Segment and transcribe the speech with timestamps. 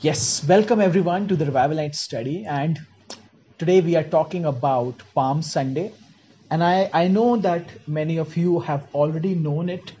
[0.00, 2.44] Yes, welcome everyone to the Revival Night study.
[2.44, 2.78] And
[3.56, 5.90] today we are talking about Palm Sunday.
[6.50, 9.92] And I, I know that many of you have already known it.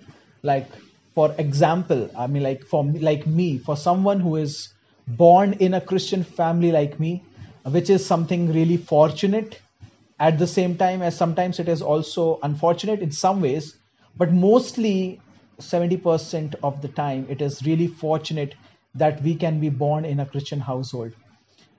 [0.42, 0.68] Like,
[1.14, 4.68] for example, I mean, like for like me, for someone who is
[5.08, 7.24] born in a Christian family like me,
[7.64, 9.60] which is something really fortunate
[10.20, 13.78] at the same time as sometimes it is also unfortunate in some ways,
[14.18, 15.20] but mostly
[15.58, 18.54] 70% of the time it is really fortunate
[18.98, 21.12] that we can be born in a Christian household.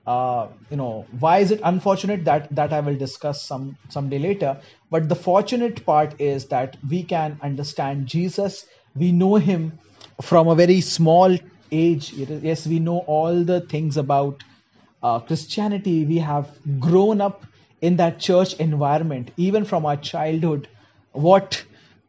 [0.06, 2.24] Uh, you know, why is it unfortunate?
[2.24, 4.60] That that I will discuss some someday later.
[4.90, 8.64] But the fortunate part is that we can understand Jesus.
[8.94, 9.78] We know him
[10.22, 11.36] from a very small
[11.70, 12.12] age.
[12.12, 14.44] Yes, we know all the things about
[15.02, 16.04] uh, Christianity.
[16.04, 17.44] We have grown up
[17.80, 20.68] in that church environment, even from our childhood.
[21.12, 21.62] What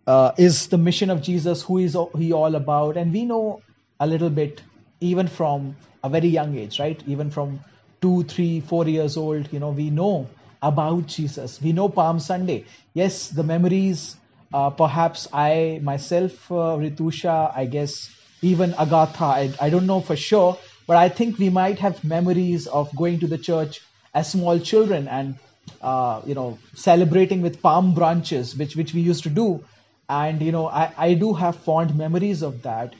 [0.08, 1.62] uh, is the mission of Jesus?
[1.64, 2.98] Who is he all about?
[2.98, 3.62] And we know
[4.00, 4.64] a little bit
[5.02, 7.02] even from a very young age, right?
[7.08, 7.60] Even from
[8.02, 10.28] two, three, four years old, you know, we know
[10.62, 11.62] about Jesus.
[11.62, 12.66] We know Palm Sunday.
[12.94, 14.16] Yes, the memories,
[14.54, 18.10] uh, perhaps I myself, uh, Ritusha, I guess,
[18.42, 20.58] even Agatha, I, I don't know for sure,
[20.88, 23.82] but I think we might have memories of going to the church
[24.14, 25.36] as small children and,
[25.82, 29.64] uh, you know, celebrating with palm branches, which, which we used to do.
[30.08, 32.96] And, you know, I, I do have fond memories of that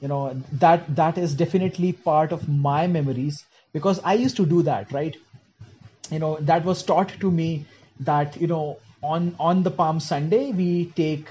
[0.00, 4.62] you know that that is definitely part of my memories because i used to do
[4.62, 5.16] that right?
[6.10, 7.66] You know that was taught to me
[8.00, 11.28] that you know on on the palm sunday we take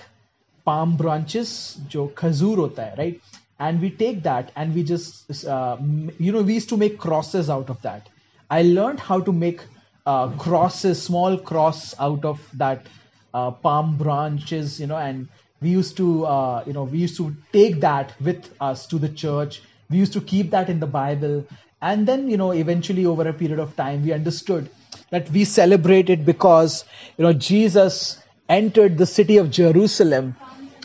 [0.65, 1.53] palm branches
[1.95, 3.21] jo khazur hota hai right?
[3.67, 5.77] And we take that and we just uh,
[6.19, 8.09] you know we used to make crosses out of that.
[8.57, 9.63] I learned how to make
[10.05, 12.85] uh, crosses small cross out of that
[13.33, 15.27] uh, palm branches you know and
[15.61, 19.09] we used to uh, you know we used to take that with us to the
[19.09, 19.61] church.
[19.89, 21.45] We used to keep that in the bible.
[21.81, 24.69] And then you know eventually over a period of time we understood
[25.11, 26.83] that we celebrated because
[27.17, 30.35] you know jesus entered the city of jerusalem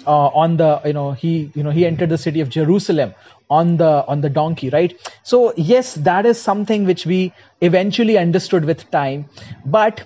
[0.06, 3.14] uh, on the you know he you know he entered the city of jerusalem
[3.50, 4.96] on the on the donkey right?
[5.22, 9.26] So yes that is something which we eventually understood with time.
[9.64, 10.02] But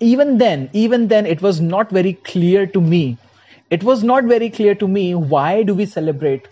[0.00, 3.18] even then even then it was not very clear to me
[3.70, 6.48] it was not very clear to me why do we celebrate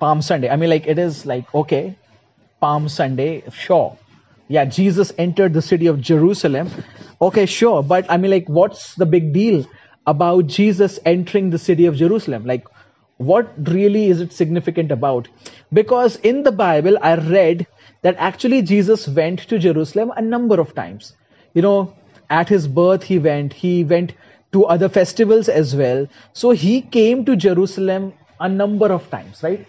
[0.00, 0.48] palm sunday.
[0.48, 1.98] I mean like it is like okay
[2.60, 3.98] palm sunday sure.
[4.48, 6.70] Yeah jesus entered the city of jerusalem.
[7.20, 9.66] Okay sure but i mean like what's the big deal
[10.06, 12.46] about jesus entering the city of jerusalem?
[12.46, 12.66] Like
[13.18, 15.28] what really is it significant about?
[15.72, 17.66] Because in the bible i read
[18.02, 21.14] that actually jesus went to jerusalem a number of times.
[21.54, 21.94] You know
[22.28, 23.52] at his birth he went.
[23.52, 24.14] He went
[24.52, 26.06] to other festivals as well.
[26.32, 29.66] So he came to Jerusalem a number of times, right?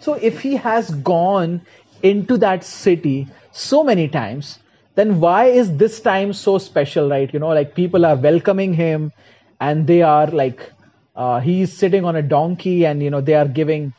[0.00, 1.62] So if he has gone
[2.02, 4.58] into that city so many times,
[4.94, 7.32] then why is this time so special, right?
[7.32, 9.12] You know, like people are welcoming him
[9.60, 10.72] and they are like,
[11.14, 13.92] uh, he's sitting on a donkey and, you know, they are giving,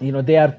[0.00, 0.56] you know, they are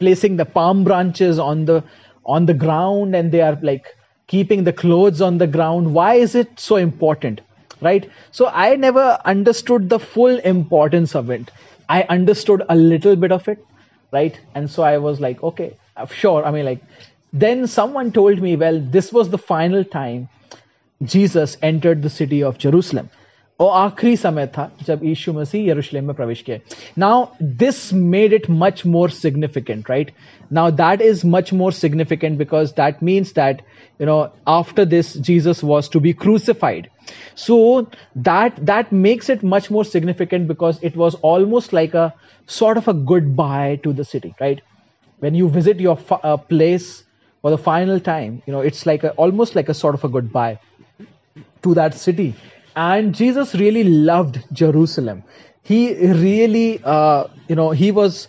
[0.00, 1.84] placing the palm branches on the
[2.24, 3.94] on the ground and they are like
[4.26, 7.40] keeping the clothes on the ground why is it so important
[7.80, 8.10] right?
[8.30, 11.50] So i never understood the full importance of it.
[11.88, 13.64] I understood a little bit of it
[14.12, 14.38] right?
[14.54, 16.44] And so i was like okay uh, sure.
[16.44, 16.82] I mean like
[17.32, 20.28] then someone told me well this was the final time
[21.02, 23.08] jesus entered the city of jerusalem
[23.59, 26.61] और आखिरी समय था जब यीशु मसीह यरूशलेम में प्रवेश किए
[26.97, 30.11] now this made it much more significant right
[30.53, 33.61] now that is much more significant because that means that
[33.99, 36.89] you know after this jesus was to be crucified
[37.35, 42.13] so that that makes it much more significant because it was almost like a
[42.47, 44.61] sort of a goodbye to the city right
[45.21, 47.03] when you visit your uh, place
[47.41, 50.09] for the final time you know it's like a, almost like a sort of a
[50.09, 50.59] goodbye
[51.63, 52.35] to that city
[52.82, 55.22] and jesus really loved jerusalem.
[55.62, 55.80] He
[56.10, 58.28] really uh, you know he was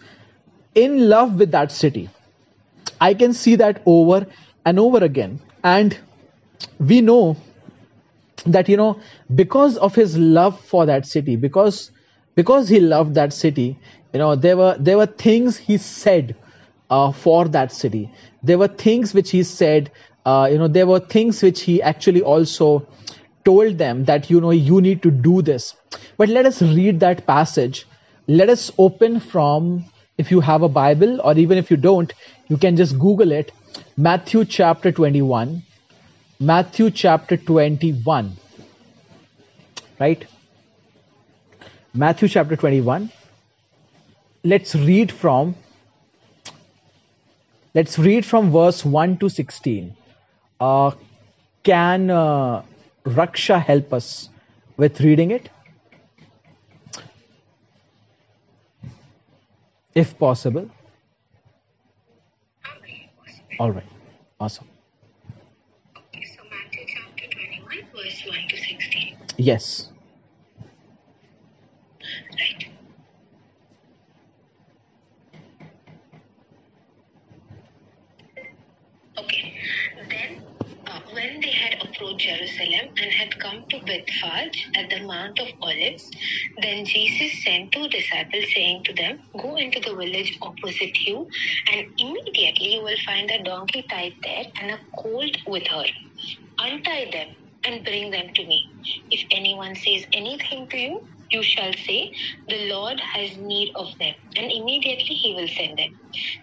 [0.75, 2.09] in love with that city.
[2.99, 4.27] I can see that over
[4.65, 5.39] and over again.
[5.63, 5.97] And
[6.79, 7.37] we know
[8.45, 8.99] that you know
[9.41, 11.91] because of his love for that city because
[12.35, 13.67] because he loved that city
[14.13, 16.35] you know there were there were things he said
[16.89, 18.11] uh, for that city.
[18.43, 19.91] There were things which he said
[20.25, 22.87] uh, you know there were things which he actually also
[23.45, 25.75] told them that you know you need to do this.
[26.17, 27.85] But let us read that passage.
[28.27, 29.85] Let us open from
[30.17, 32.13] if you have a bible or even if you don't
[32.47, 33.51] you can just google it.
[33.97, 35.63] Matthew chapter 21
[36.39, 38.31] matthew chapter 21
[39.99, 40.25] right?
[41.93, 43.11] Matthew chapter 21
[44.43, 45.55] let's read from
[47.73, 49.95] Let's read from verse 1 to 16.
[50.59, 50.91] Uh,
[51.63, 52.63] can uh,
[53.05, 54.29] Raksha help us
[54.77, 55.49] with reading it?
[59.93, 60.69] If possible.
[62.77, 63.09] Okay.
[63.59, 63.83] All right.
[64.39, 64.67] Awesome.
[65.97, 69.17] Okay, so Matthew chapter 21, verse 1 to 16.
[69.37, 69.89] Yes.
[72.39, 72.67] Right.
[79.17, 79.53] Okay.
[80.09, 80.43] Then,
[80.87, 81.41] uh, when
[82.01, 86.09] approached Jerusalem and had come to Bethphage at the Mount of Olives,
[86.61, 91.27] then Jesus sent two disciples, saying to them, Go into the village opposite you,
[91.71, 95.85] and immediately you will find a donkey tied there and a colt with her.
[96.59, 97.27] Untie them
[97.65, 98.63] and bring them to me.
[99.11, 101.01] If anyone says anything to you,
[101.31, 102.13] you shall say,
[102.47, 105.89] The Lord has need of them, and immediately he will send them.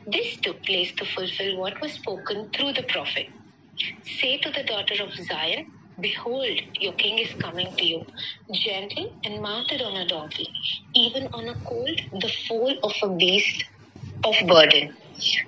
[0.07, 3.27] This took place to fulfill what was spoken through the prophet.
[4.21, 8.07] Say to the daughter of Zion, Behold, your king is coming to you,
[8.53, 10.53] gentle and mounted on a donkey,
[10.95, 13.65] even on a colt, the foal of a beast
[14.25, 14.97] of burden.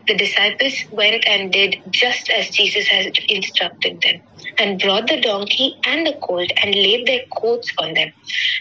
[0.07, 4.21] The disciples went and did just as Jesus had instructed them,
[4.59, 8.13] and brought the donkey and the colt and laid their coats on them.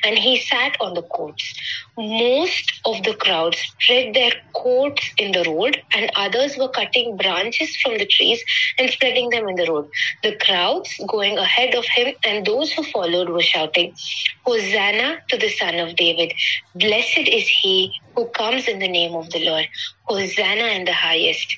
[0.03, 1.53] And he sat on the coats.
[1.97, 7.75] Most of the crowd spread their coats in the road, and others were cutting branches
[7.77, 8.43] from the trees
[8.77, 9.89] and spreading them in the road.
[10.23, 13.95] The crowds going ahead of him and those who followed were shouting,
[14.45, 16.33] Hosanna to the Son of David!
[16.75, 19.67] Blessed is he who comes in the name of the Lord!
[20.07, 21.55] Hosanna in the highest!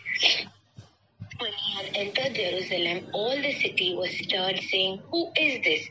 [1.40, 5.81] When he had entered Jerusalem, all the city was stirred, saying, Who is this?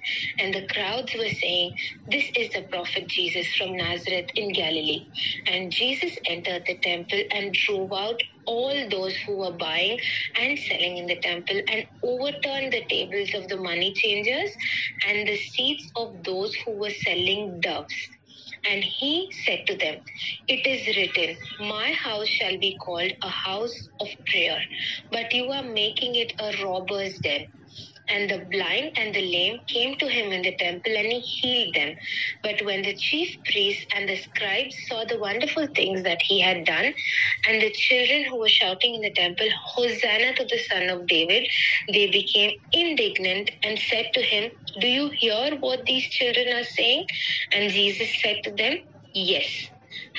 [0.41, 1.75] And the crowds were saying,
[2.09, 5.09] This is the prophet Jesus from Nazareth in Galilee.
[5.49, 9.99] And Jesus entered the temple and drove out all those who were buying
[10.41, 14.51] and selling in the temple and overturned the tables of the money changers
[15.09, 17.95] and the seats of those who were selling doves.
[18.65, 20.03] And he said to them,
[20.49, 24.63] It is written, My house shall be called a house of prayer,
[25.11, 27.47] but you are making it a robber's den.
[28.11, 31.75] And the blind and the lame came to him in the temple, and he healed
[31.75, 31.97] them.
[32.43, 36.65] But when the chief priests and the scribes saw the wonderful things that he had
[36.65, 36.95] done,
[37.49, 41.47] and the children who were shouting in the temple, Hosanna to the Son of David,
[41.93, 47.07] they became indignant and said to him, Do you hear what these children are saying?
[47.53, 48.79] And Jesus said to them,
[49.15, 49.71] Yes.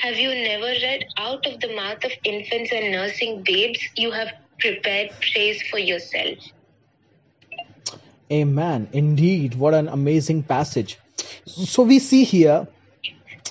[0.03, 4.29] Have you never read, Out of the mouth of infants and nursing babes, you have
[4.59, 6.37] prepared praise for yourself?
[8.31, 8.87] Amen.
[8.93, 10.97] Indeed, what an amazing passage.
[11.45, 12.67] So we see here,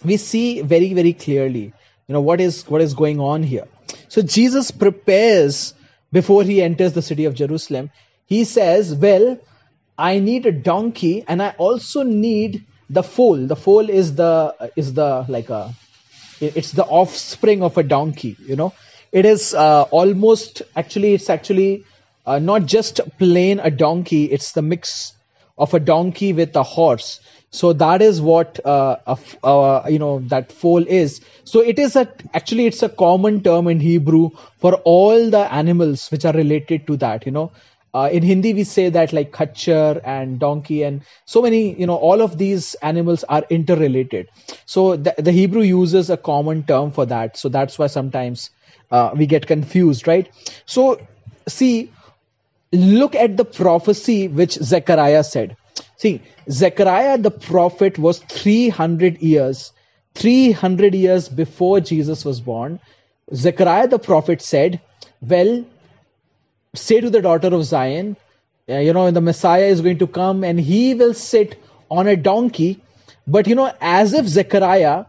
[0.04, 1.72] we see very, very clearly,
[2.06, 3.66] you know, what is what is going on here.
[4.08, 5.74] So Jesus prepares
[6.12, 7.90] before he enters the city of Jerusalem.
[8.26, 9.38] He says, Well,
[9.98, 13.46] I need a donkey and I also need the foal.
[13.46, 15.74] The foal is the is the like a
[16.40, 18.72] it's the offspring of a donkey, you know.
[19.12, 21.84] It is uh, almost actually it's actually
[22.30, 25.12] uh, not just plain a donkey it's the mix
[25.60, 27.20] of a donkey with a horse.
[27.50, 31.20] So that is what uh, a uh, you know that foal is.
[31.44, 36.08] So it is a actually it's a common term in hebrew for all the animals
[36.10, 37.50] which are related to that you know.
[37.92, 41.96] Uh, in hindi we say that like khachar and donkey and so many you know
[42.10, 44.28] all of these animals are interrelated.
[44.64, 47.36] So the, the hebrew uses a common term for that.
[47.36, 48.50] So that's why sometimes
[48.92, 50.30] uh, we get confused right?
[50.66, 51.00] So
[51.48, 51.90] see
[52.71, 55.55] look at the prophecy which Zechariah said.
[55.97, 59.71] See, Zechariah the prophet was 300 years,
[60.15, 62.79] 300 years before Jesus was born.
[63.33, 64.81] Zechariah the prophet said,
[65.21, 65.65] Well,
[66.73, 68.17] say to the daughter of Zion,
[68.69, 72.15] uh, you know, the Messiah is going to come and he will sit on a
[72.15, 72.81] donkey.
[73.27, 75.05] But, you know, as if Zechariah,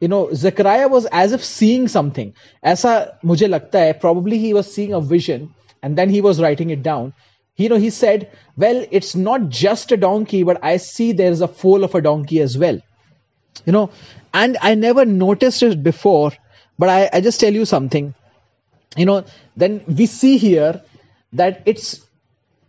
[0.00, 2.32] you know, Zechariah was as if seeing something.
[2.64, 6.69] ऐसा मुझे लगता है, probably he was seeing a vision and then he was writing
[6.69, 7.13] it down.
[7.57, 11.47] You know he said well it's not just a donkey but i see there's a
[11.47, 12.79] foal of a donkey as well.
[13.65, 13.89] You know
[14.33, 16.31] and i never noticed it before
[16.79, 18.13] but i, I just tell you something.
[18.97, 20.81] You know then we see here
[21.33, 21.99] that it's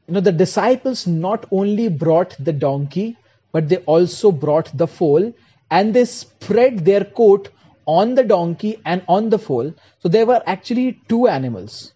[0.08, 3.16] you know the disciples not only brought the donkey
[3.52, 5.32] but they also brought the foal
[5.70, 7.48] and they spread their coat
[7.86, 9.72] on the donkey and on the foal.
[10.00, 11.92] So there were actually two animals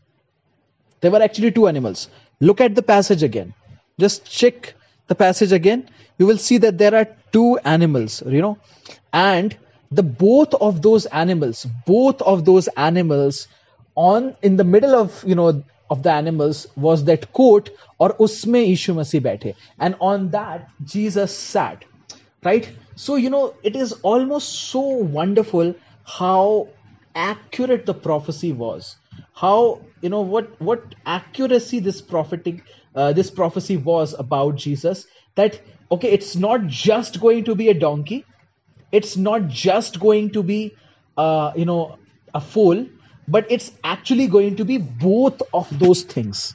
[1.00, 2.08] there were actually two animals.
[2.40, 3.54] Look at the passage again.
[3.98, 4.74] Just check
[5.06, 5.88] the passage again.
[6.18, 8.58] You will see that there are two animals you know.
[9.12, 9.56] And
[9.90, 13.46] the both of those animals both of those animals
[13.94, 18.60] on in the middle of you know of the animals was that court or usme
[18.72, 21.84] Ishu Masih and on that Jesus sat
[22.44, 22.70] right?
[22.96, 24.80] So you know it is almost so
[25.18, 25.74] wonderful
[26.04, 26.68] how
[27.14, 28.96] accurate the prophecy was
[29.36, 32.62] how you know what what accuracy this prophetic
[32.94, 35.60] uh, this prophecy was about Jesus that
[35.92, 38.24] okay it's not just going to be a donkey.
[38.92, 40.74] It's not just going to be
[41.18, 41.98] uh, you know
[42.34, 42.86] a foal
[43.28, 46.54] but it's actually going to be both of those things.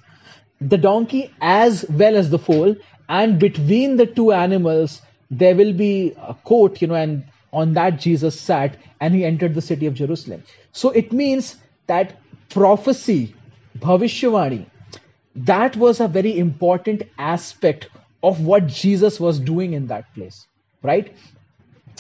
[0.59, 2.75] The donkey as well as the foal
[3.09, 7.99] and between the two animals there will be a coat you know and on that
[7.99, 10.43] jesus sat and he entered the city of jerusalem.
[10.71, 11.57] So it means
[11.93, 12.15] that
[12.49, 13.21] prophecy
[13.87, 14.65] bhavishyavani
[15.51, 17.89] that was a very important aspect
[18.31, 20.47] of what jesus was doing in that place
[20.81, 21.15] right?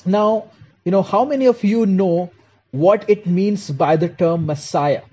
[0.05, 0.51] Now
[0.83, 2.31] you know how many of you know
[2.71, 5.03] what it means by the term messiah?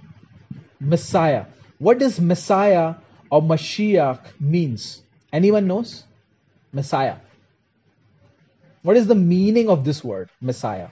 [0.81, 1.47] Messiah.
[1.79, 2.95] What does messiah
[3.31, 5.03] or mashiach means?
[5.33, 6.05] Anyone knows?
[6.73, 7.17] Messiah.
[8.83, 10.89] What is the meaning of this word messiah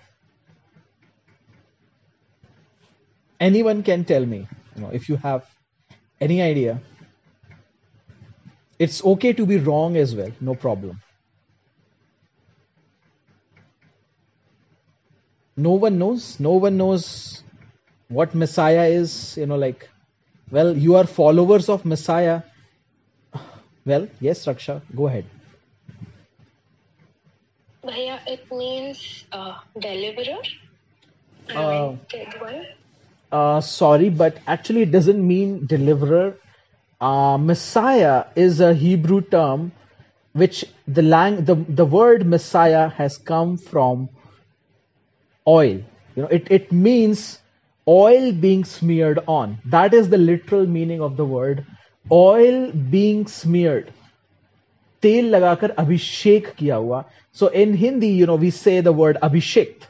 [3.40, 5.44] anyone can tell me you know if you have
[6.20, 6.80] any idea
[8.78, 11.00] it's okay to be wrong as well no problem
[15.56, 17.42] no one knows no one knows
[18.08, 19.88] what messiah is you know like
[20.50, 22.42] well you are followers of messiah
[23.84, 25.24] well yes raksha go ahead
[27.86, 30.38] Bhaiya, it means uh, deliverer.
[31.54, 32.66] Uh, I correct one?
[33.31, 36.37] uh, sorry, but actually it doesn't mean deliverer.
[36.99, 39.71] Uh, Messiah is a Hebrew term
[40.33, 44.09] which the, lang- the the word Messiah has come from
[45.47, 45.81] oil.
[46.15, 47.39] You know, it, it means
[47.87, 49.59] oil being smeared on.
[49.65, 51.65] That is the literal meaning of the word.
[52.11, 53.93] Oil being smeared.
[55.03, 57.03] तेल लगाकर अभिषेक किया हुआ
[57.39, 59.87] so in hindi you know we say the word abhishekt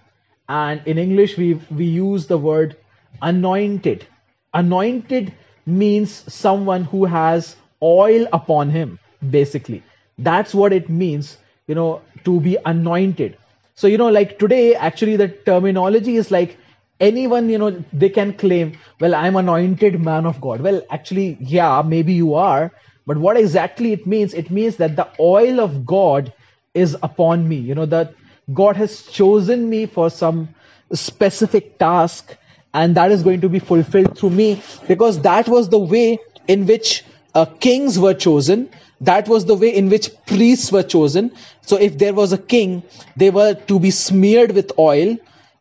[0.57, 1.47] and in english we
[1.79, 2.75] we use the word
[3.22, 4.06] anointed.
[4.54, 5.32] Anointed
[5.66, 8.98] means someone who has oil upon him
[9.30, 9.82] basically.
[10.18, 13.36] That's what it means you know to be anointed.
[13.74, 16.56] So you know like today actually the terminology is like
[17.00, 20.60] anyone you know they can claim well i'm anointed man of god.
[20.60, 22.72] Well actually yeah maybe you are
[23.06, 26.32] but what exactly it means it means that the oil of god
[26.74, 27.56] is upon me.
[27.56, 28.14] You know that
[28.54, 30.48] god has chosen me for some
[30.92, 32.36] specific task
[32.75, 36.65] and that is going to be fulfilled through me because that was the way in
[36.65, 37.03] which
[37.35, 38.69] uh, kings were chosen
[39.01, 42.81] that was the way in which priests were chosen so if there was a king
[43.17, 45.17] they were to be smeared with oil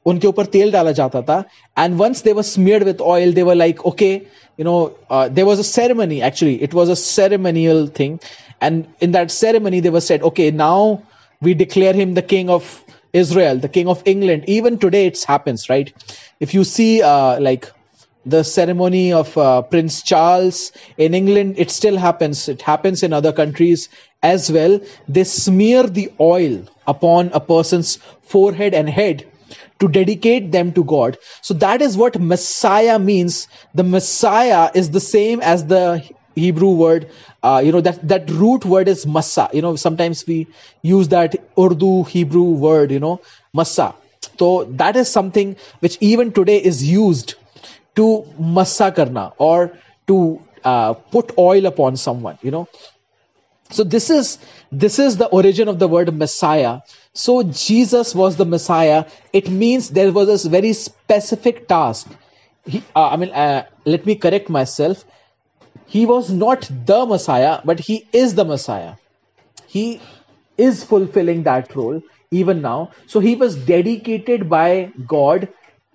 [0.07, 1.45] उनके ऊपर तेल डाला जाता था
[1.77, 4.27] and once they were smeared with oil they were like okay
[4.57, 8.19] you know uh, there was a ceremony actually it was a ceremonial thing
[8.61, 11.03] and in that ceremony they were said okay now
[11.43, 12.73] we declare him the king of
[13.24, 15.94] israel the king of england even today it happens right
[16.40, 17.72] if you see uh, like
[18.26, 22.50] the ceremony of uh, Prince Charles in England, it still happens.
[22.50, 23.90] It happens in other countries
[24.24, 24.80] as well.
[25.08, 29.26] They smear the oil upon a person's forehead and head
[29.80, 31.18] to dedicate them to God.
[31.42, 33.48] So that is what Messiah means.
[33.76, 36.04] The Messiah is the same as the
[36.36, 37.10] Hebrew word.
[37.50, 39.50] Uh, you know that that root word is massa.
[39.54, 40.48] You know sometimes we
[40.94, 41.36] use that
[41.66, 42.92] Urdu Hebrew word.
[42.98, 43.16] You know
[43.54, 43.94] massa.
[44.40, 47.36] So that is something which even today is used
[47.96, 48.08] to
[48.40, 52.68] massa karna or to uh, put oil upon someone you know
[53.72, 54.38] so this is
[54.72, 56.74] this is the origin of the word messiah
[57.14, 62.08] so jesus was the messiah it means there was this very specific task
[62.66, 65.06] he, uh, i mean uh, let me correct myself
[65.88, 68.96] he was not the messiah but he is the messiah.
[69.68, 70.02] He
[70.58, 72.02] is fulfilling that role
[72.32, 72.92] even now.
[73.08, 75.48] So he was dedicated by god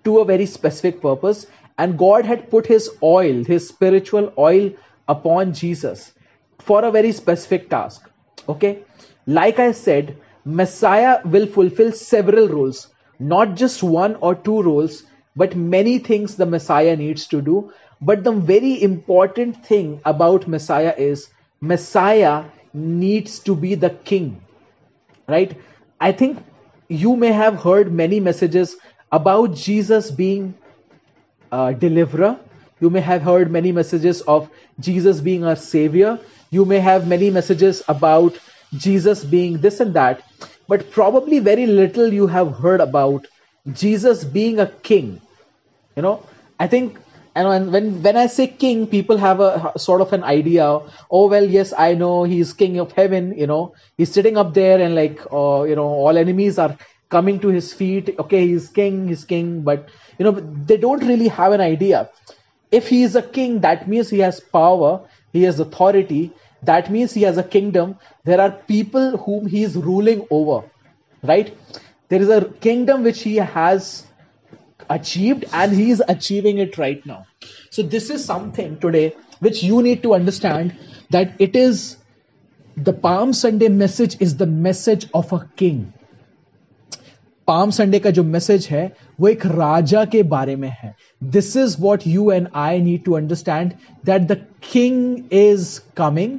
[0.03, 1.45] to a very specific purpose
[1.77, 4.71] and god had put his oil his spiritual oil
[5.07, 6.11] upon jesus
[6.59, 8.09] for a very specific task.
[8.49, 8.79] Okay?
[9.25, 12.87] Like i said messiah will fulfill several roles
[13.19, 15.03] not just one or two roles
[15.35, 17.71] but many things the messiah needs to do
[18.01, 21.29] but the very important thing about messiah is
[21.61, 22.43] messiah
[22.73, 24.41] needs to be the king
[25.27, 25.57] right
[25.99, 26.43] i think
[26.87, 28.75] you may have heard many messages
[29.11, 30.53] about jesus being
[31.51, 32.39] uh, deliverer.
[32.79, 36.19] You may have heard many messages of Jesus being our savior.
[36.49, 38.39] You may have many messages about
[38.75, 40.23] Jesus being this and that.
[40.67, 43.27] But probably very little you have heard about
[43.71, 45.21] Jesus being a king.
[45.95, 46.25] You know,
[46.59, 46.97] I think
[47.35, 50.65] and when, when I say king, people have a sort of an idea.
[51.09, 53.37] Oh well, yes, I know he's king of heaven.
[53.37, 56.77] You know, he's sitting up there, and like, uh, you know, all enemies are
[57.09, 58.15] coming to his feet.
[58.19, 62.09] Okay, he's king, he's king, but you know, they don't really have an idea.
[62.71, 66.31] If he is a king, that means he has power, he has authority.
[66.63, 67.97] That means he has a kingdom.
[68.23, 70.63] There are people whom he is ruling over,
[71.23, 71.55] right?
[72.09, 74.05] There is a kingdom which he has
[74.90, 77.26] achieved and he is achieving it right now
[77.70, 80.76] so this is something today which you need to understand
[81.10, 81.96] that it is
[82.76, 85.84] the palm sunday message is the message of a king
[87.48, 88.80] palm Sunday का जो message है
[89.20, 90.94] वो एक राजा के बारे में है
[91.34, 93.72] this is what you and I need to understand
[94.06, 94.36] that the
[94.72, 96.38] king is coming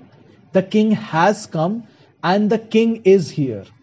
[0.55, 1.81] the king has come
[2.24, 3.75] and the king is here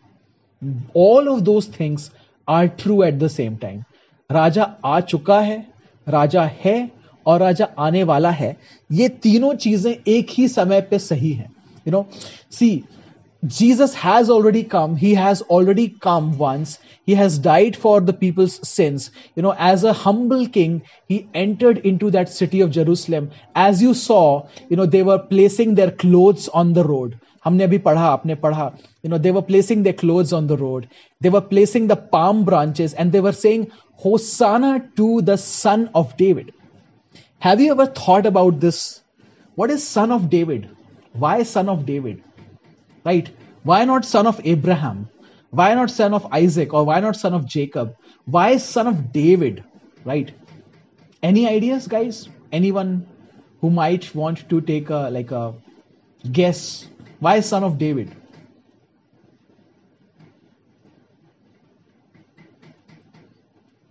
[0.97, 2.05] all of those things
[2.49, 3.81] are true at the same time
[4.30, 5.66] राजा आ चुका है,
[6.08, 6.90] राजा है
[7.26, 8.56] और राजा आने वाला है।
[8.90, 11.50] ये तीनों चीज़ें एक ही समय पे सही है।
[11.88, 12.06] You know
[12.52, 12.70] see
[13.44, 18.60] Jesus has already come he has already come once he has died for the peoples
[18.68, 20.80] since you know as a humble king
[21.12, 24.22] he entered into that city of Jerusalem as you saw
[24.72, 28.72] you know they were placing their clothes on the road हमने अभी पढ़ा, आपने पढ़ा।
[29.06, 30.86] You know they were placing the clothes on the road
[31.22, 33.66] they were placing the palm branches and they were saying
[34.04, 36.54] hosanna to the son of david.
[37.40, 39.02] Have you ever thought about this?
[39.56, 40.70] What is son of david?
[41.14, 42.24] Why son of david?
[43.06, 43.30] Right?
[43.64, 45.10] Why not son of abraham?
[45.52, 46.74] Why not son of isaac?
[46.74, 47.96] Or why not son of jacob?
[48.26, 49.64] Why son of david?
[50.06, 50.32] Right?
[51.22, 52.30] Any ideas guys?
[52.52, 53.06] Anyone
[53.62, 55.56] who might want to take a like a
[56.40, 56.88] guess?
[57.20, 58.16] Why son of david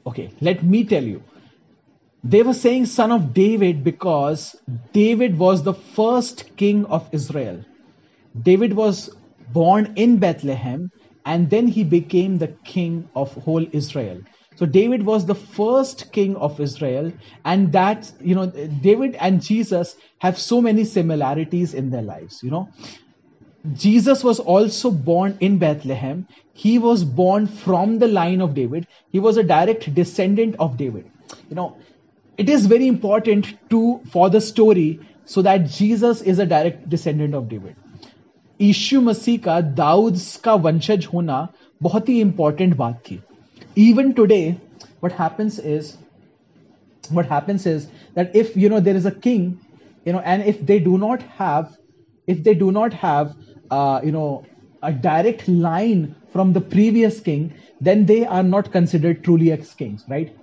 [0.08, 1.22] okay let me tell you.
[2.24, 4.44] They were saying son of david because
[4.92, 7.60] david was the first king of israel.
[8.48, 9.10] David was
[9.58, 10.90] born in bethlehem
[11.24, 14.20] and then he became the king of whole israel.
[14.56, 17.12] So david was the first king of israel
[17.44, 18.46] and that you know
[18.86, 22.68] david and jesus have so many similarities in their lives you know
[23.73, 26.27] Jesus was also born in Bethlehem.
[26.53, 28.87] He was born from the line of David.
[29.09, 31.09] He was a direct descendant of David.
[31.49, 31.77] You know,
[32.37, 37.35] it is very important to for the story so that Jesus is a direct descendant
[37.35, 37.75] of David.
[38.61, 41.47] Yeshu Masih का दाऊद का वंशज होना
[41.83, 43.19] बहुत ही important बात थी
[43.89, 44.55] even today
[45.03, 45.87] what happens is
[47.17, 47.87] what happens is
[48.17, 49.47] that if you know there is a king
[50.05, 51.73] you know and if they do not have
[52.33, 53.33] if they do not have
[53.70, 54.44] uh, you know
[54.82, 60.04] a direct line from the previous king then they are not considered truly ex kings
[60.08, 60.36] right?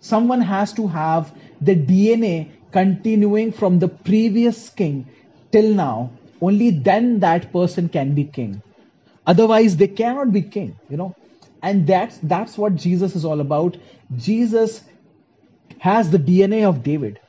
[0.00, 5.06] Someone has to have the dna continuing from the previous king
[5.50, 6.10] till now.
[6.40, 8.62] Only then that person can be king.
[9.26, 11.14] Otherwise they cannot be king you know?
[11.62, 13.76] And that's that's what jesus is all about.
[14.16, 14.82] Jesus
[15.78, 17.20] has the dna of david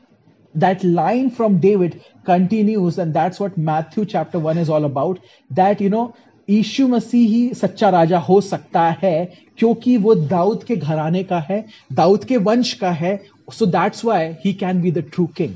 [0.60, 5.19] that line from David continues, and that's what Matthew chapter 1 is all about.
[5.52, 6.08] That, you know,
[6.48, 9.26] Yeshu Masih ही सच्चा राजा हो सकता है
[9.58, 13.15] क्योंकि वो दाऊद के घराने का है दाऊद के वंश का है
[13.54, 15.54] so that's why he can be the true king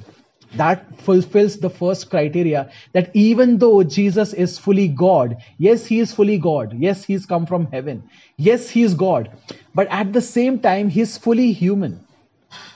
[0.51, 2.61] that fulfills the first criteria
[2.95, 7.27] that even though Jesus is fully God yes he is fully God yes he is
[7.27, 8.01] come from heaven
[8.39, 9.27] yes he is God
[9.75, 11.97] but at the same time he is fully human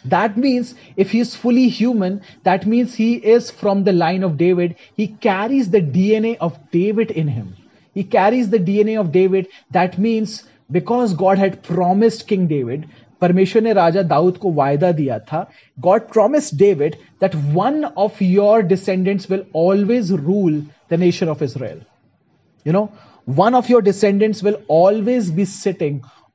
[0.04, 4.36] That means if he is fully human, that means he is from the line of
[4.36, 4.76] David.
[4.96, 7.56] He carries the DNA of David in him.
[7.94, 9.48] He carries the DNA of David.
[9.70, 12.88] That means because God had promised King David,
[13.20, 15.40] परमेश्वर ने राजा दाऊद को वायदा दिया था
[15.80, 20.60] God promise David that one of your descendants will always rule
[20.92, 21.80] the nation of Israel
[22.66, 22.88] you know
[23.26, 25.94] one of your descendants will always be sitting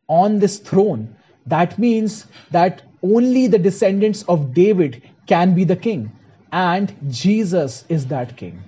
[0.09, 1.03] on this throne
[1.46, 6.12] that means that only the descendants of david can be the king.
[6.52, 8.62] And jesus is that king.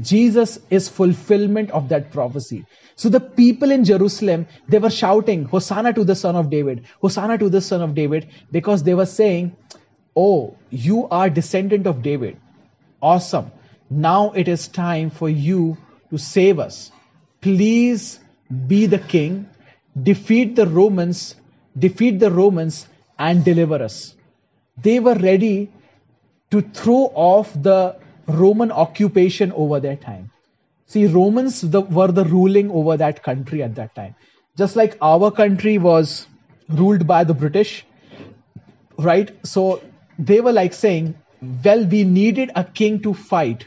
[0.00, 2.66] Jesus is fulfillment of that prophecy.
[2.96, 6.84] So the people in jerusalem they were shouting hosanna to the son of david.
[7.00, 9.56] Hosanna to the son of david because they were saying
[10.16, 12.36] oh you are descendant of david.
[13.02, 13.50] Awesome.
[13.90, 15.76] Now it is time for you
[16.10, 16.90] to save us.
[17.40, 18.20] Please
[18.66, 19.48] be the king.
[20.00, 21.34] Defeat the romans
[21.78, 22.86] defeat the romans
[23.18, 24.14] and deliver us
[24.82, 25.70] they were ready
[26.50, 30.30] to throw off the roman occupation over their time
[30.86, 34.14] see romans the, were the ruling over that country at that time
[34.56, 36.26] just like our country was
[36.68, 37.84] ruled by the british
[38.98, 39.80] right so
[40.18, 41.14] they were like saying,
[41.64, 43.66] well, we needed a king to fight.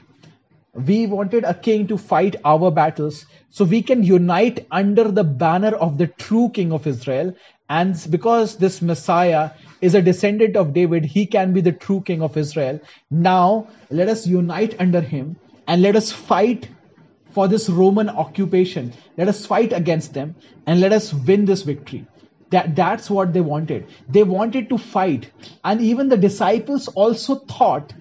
[0.74, 5.76] We wanted a king to fight our battles so we can unite under the banner
[5.76, 7.36] of the true king of Israel.
[7.69, 9.51] And because this Messiah
[9.82, 12.80] is a descendant of David, he can be the true king of Israel.
[13.12, 15.36] Now, let us unite under him
[15.67, 16.69] and let us fight
[17.32, 18.93] for this Roman occupation.
[19.17, 22.08] Let us fight against them and let us win this victory.
[22.49, 23.88] That, that's what they wanted.
[24.08, 25.30] They wanted to fight.
[25.63, 27.93] And even the disciples also thought,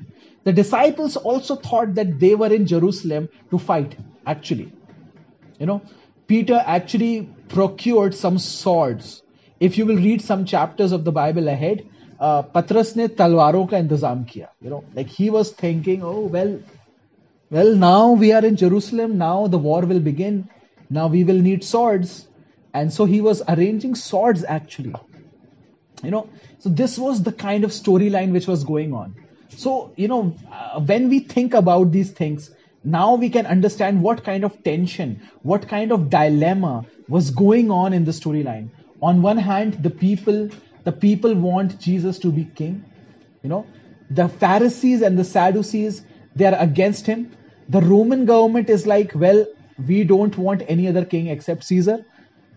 [0.45, 4.73] the disciples also thought that they were in Jerusalem to fight, actually.
[5.59, 5.83] You know,
[6.29, 9.23] Peter actually procured some swords
[9.59, 11.89] if you will read some chapters of the Bible ahead,
[12.21, 14.49] uh, Patras ne talwaron ka intizam kiya.
[14.61, 16.61] You know, like he was thinking, oh well,
[17.51, 19.19] well now we are in Jerusalem.
[19.19, 20.49] Now the war will begin.
[20.89, 22.27] Now we will need swords,
[22.73, 24.95] and so he was arranging swords actually.
[26.03, 29.15] You know, so this was the kind of storyline which was going on.
[29.49, 32.51] So you know, uh, when we think about these things,
[32.85, 37.93] now we can understand what kind of tension, what kind of dilemma was going on
[37.93, 38.71] in the storyline
[39.11, 40.41] on one hand the people
[40.89, 42.77] the people want jesus to be king
[43.43, 43.65] you know
[44.21, 46.03] the pharisees and the sadducees
[46.35, 47.23] they are against him
[47.77, 49.47] the roman government is like well
[49.89, 51.99] we don't want any other king except caesar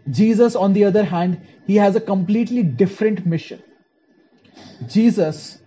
[0.09, 3.61] Jesus, on the other hand, he has a completely different mission.
[4.87, 5.59] Jesus,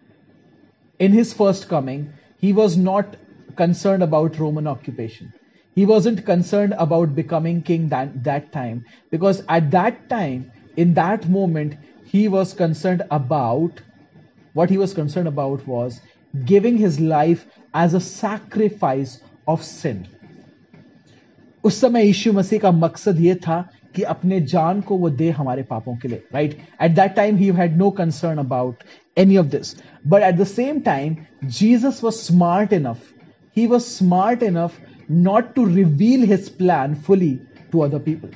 [0.99, 3.17] in his first coming, he was not
[3.57, 5.33] concerned about Roman occupation.
[5.75, 11.28] He wasn't concerned about becoming king that, that time because at that time, in that
[11.30, 13.82] moment, he was concerned about
[14.54, 16.00] what he was concerned about was
[16.46, 19.18] giving his life as a sacrifice
[19.48, 20.06] of sin.
[21.66, 23.62] उस समय यीशु मसीह का मकसद ये था
[23.96, 27.48] कि अपने जान को वो दे हमारे पापों के लिए right at that time he
[27.60, 28.84] had no concern about
[29.18, 29.76] any of this.
[30.06, 31.28] But at the same time,
[31.60, 33.14] Jesus was smart enough.
[33.52, 37.42] He was smart enough not to reveal his plan fully
[37.72, 38.30] to other people.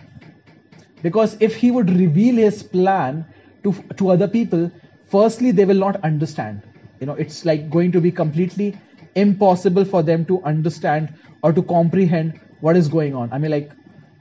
[1.02, 3.24] because if he would reveal his plan
[3.62, 4.70] to, to other people,
[5.06, 6.62] firstly, they will not understand.
[7.00, 8.76] You know, it's like going to be completely
[9.14, 13.32] impossible for them to understand or to comprehend what is going on.
[13.32, 13.70] I mean, like,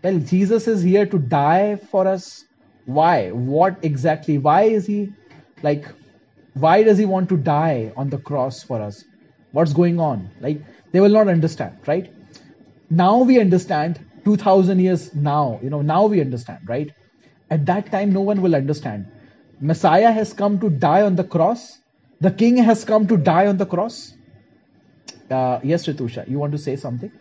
[0.03, 2.45] well, Jesus is here to die for us.
[2.85, 3.31] Why?
[3.31, 4.37] What exactly?
[4.37, 5.13] Why is he
[5.63, 5.85] like,
[6.53, 9.03] why does he want to die on the cross for us?
[9.51, 10.29] What's going on?
[10.39, 10.61] Like,
[10.91, 12.13] they will not understand, right?
[12.89, 16.91] Now we understand 2000 years now, you know, now we understand, right?
[17.49, 19.07] At that time, no one will understand.
[19.59, 21.77] Messiah has come to die on the cross.
[22.21, 24.13] The king has come to die on the cross.
[25.31, 27.11] Uh, yes, Ritusha, you want to say something?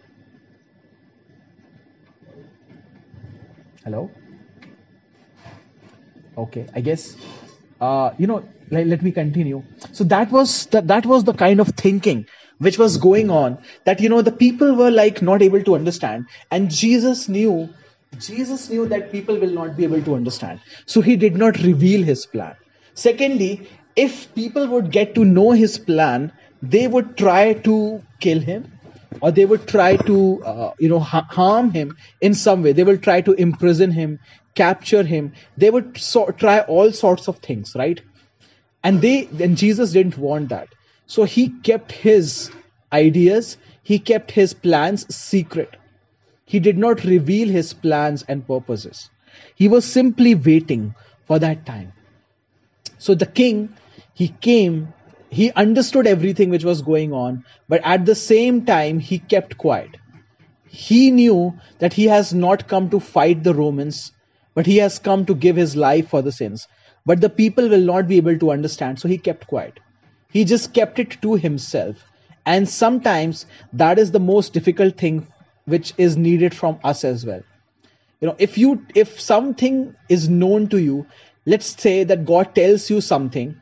[3.84, 4.10] hello
[6.38, 7.16] okay i guess
[7.80, 9.62] uh, you know let, let me continue
[9.92, 12.26] so that was the, that was the kind of thinking
[12.58, 16.26] which was going on that you know the people were like not able to understand.
[16.50, 17.70] And jesus knew
[18.18, 20.60] jesus knew that people will not be able to understand.
[20.86, 22.56] So he did not reveal his plan.
[22.94, 28.72] Secondly if people would get to know his plan they would try to kill him
[29.20, 32.72] or they would try to uh, you know ha- harm him in some way.
[32.72, 34.20] They will try to imprison him
[34.54, 35.34] capture him.
[35.56, 38.00] They would so- try all sorts of things right?
[38.84, 40.68] And they and jesus didn't want that
[41.06, 42.50] so he kept his
[42.92, 45.76] ideas he kept his plans secret
[46.44, 49.10] he did not reveal his plans and purposes
[49.54, 50.94] he was simply waiting
[51.26, 51.92] for that time
[52.98, 53.68] so the king
[54.14, 54.92] he came
[55.34, 59.96] he understood everything which was going on, but at the same time, he kept quiet.
[60.68, 64.12] He knew that he has not come to fight the Romans,
[64.54, 66.68] but he has come to give his life for the sins.
[67.04, 69.80] But the people will not be able to understand, so he kept quiet.
[70.34, 72.04] He just kept it to himself.
[72.44, 75.26] And sometimes that is the most difficult thing
[75.64, 77.42] which is needed from us as well.
[78.20, 81.06] You know, if you if something is known to you,
[81.46, 83.54] let's say that God tells you something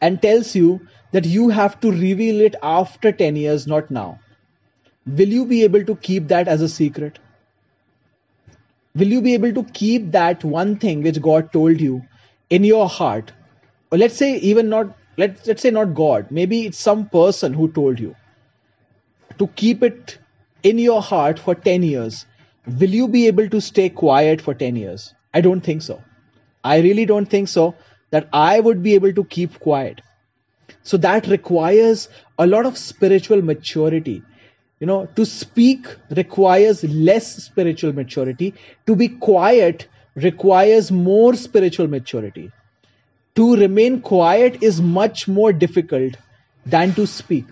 [0.00, 4.20] and tells you that you have to reveal it after 10 years, not now.
[5.06, 7.18] Will you be able to keep that as a secret?
[8.94, 12.02] Will you be able to keep that one thing which God told you
[12.48, 13.32] in your heart?
[13.90, 17.68] Or let's say, even not, let's, let's say not God, maybe it's some person who
[17.70, 18.16] told you
[19.38, 20.18] to keep it
[20.62, 22.26] in your heart for 10 years.
[22.66, 25.14] Will you be able to stay quiet for 10 years?
[25.32, 26.02] I don't think so.
[26.62, 27.74] I really don't think so
[28.10, 30.00] that I would be able to keep quiet.
[30.82, 34.22] So that requires a lot of spiritual maturity.
[34.78, 38.54] You know, to speak requires less spiritual maturity.
[38.86, 42.50] To be quiet requires more spiritual maturity.
[43.36, 46.16] To remain quiet is much more difficult
[46.66, 47.46] than to speak.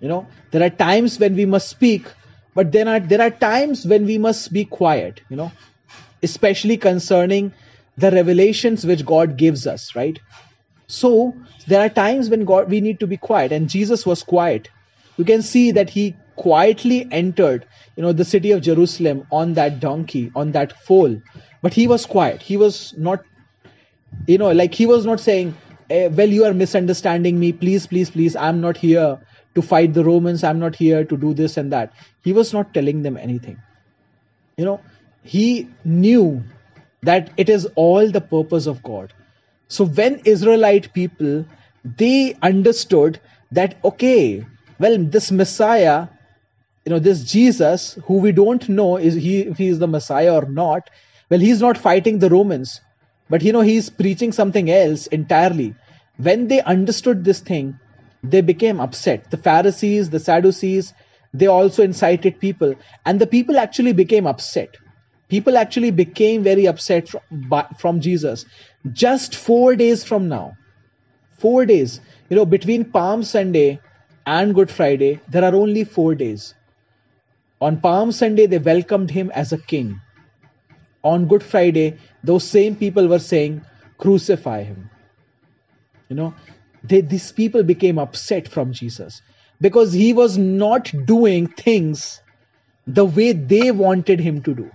[0.00, 2.06] You know, there are times when we must speak,
[2.54, 5.52] but then there are times when we must be quiet, you know,
[6.22, 7.52] especially concerning
[7.96, 10.18] the revelations which God gives us, right?
[10.86, 14.68] So there are times when God we need to be quiet, and Jesus was quiet.
[15.16, 19.80] You can see that he quietly entered, you know, the city of Jerusalem on that
[19.80, 21.20] donkey, on that foal,
[21.60, 22.40] but he was quiet.
[22.40, 23.24] He was not,
[24.26, 25.54] you know, like he was not saying,
[25.90, 27.52] eh, "Well, you are misunderstanding me.
[27.52, 28.36] Please, please, please.
[28.36, 29.18] I'm not here
[29.54, 30.44] to fight the Romans.
[30.44, 31.92] I'm not here to do this and that."
[32.22, 33.58] He was not telling them anything.
[34.56, 34.80] You know,
[35.22, 36.42] he knew
[37.02, 39.12] that it is all the purpose of God.
[39.68, 41.44] So when Israelite people
[41.84, 43.20] they understood
[43.52, 44.44] that okay,
[44.78, 46.08] well, this Messiah,
[46.84, 50.34] you know, this Jesus, who we don't know is he if he is the Messiah
[50.34, 50.90] or not,
[51.30, 52.80] well, he's not fighting the Romans,
[53.28, 55.74] but you know, he's preaching something else entirely.
[56.16, 57.78] When they understood this thing,
[58.22, 59.30] they became upset.
[59.30, 60.94] The Pharisees, the Sadducees,
[61.32, 64.76] they also incited people, and the people actually became upset
[65.28, 68.44] people actually became very upset from, from Jesus.
[68.92, 70.56] Just four days from now,
[71.38, 73.80] four days, you know, between Palm Sunday
[74.26, 76.54] and Good Friday, there are only four days.
[77.60, 80.00] On Palm Sunday, they welcomed him as a king
[81.03, 83.61] On Good Friday, those same people were saying,
[83.97, 84.89] Crucify him.
[86.09, 86.33] You know,
[86.83, 89.21] they, these people became upset from Jesus
[89.61, 92.21] because he was not doing things
[92.87, 94.69] the way they wanted him to do.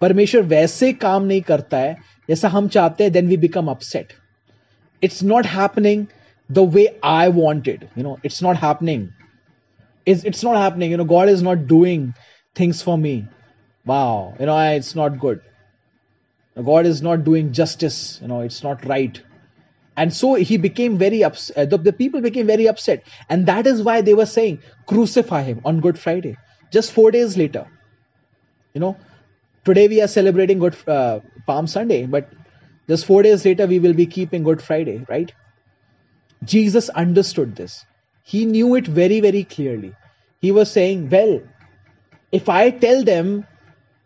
[0.00, 1.96] परमेश्वर वैसे काम नहीं करता है
[2.28, 4.12] जैसा हम चाहते हैं then we become upset
[5.04, 6.06] it's not happening
[6.50, 9.08] the way I wanted you know it's not happening
[10.06, 12.14] is it's not happening you know god is not doing
[12.54, 13.26] things for me
[13.85, 14.35] wow.
[14.39, 15.41] You know it's not good.
[16.63, 18.19] God is not doing justice.
[18.21, 19.21] You know it's not right.
[19.97, 23.03] And so he became very upset uh, the, the people became very upset.
[23.29, 26.37] And that is why they were saying crucify him on good friday.
[26.71, 27.67] Just four days later.
[28.73, 28.97] You know
[29.63, 32.31] today we are celebrating good uh, palm sunday but
[32.87, 35.33] just four days later we will be keeping good friday right?
[36.43, 37.85] Jesus understood this.
[38.23, 39.95] He knew it very very clearly.
[40.41, 41.41] He was saying well
[42.31, 43.45] if i tell them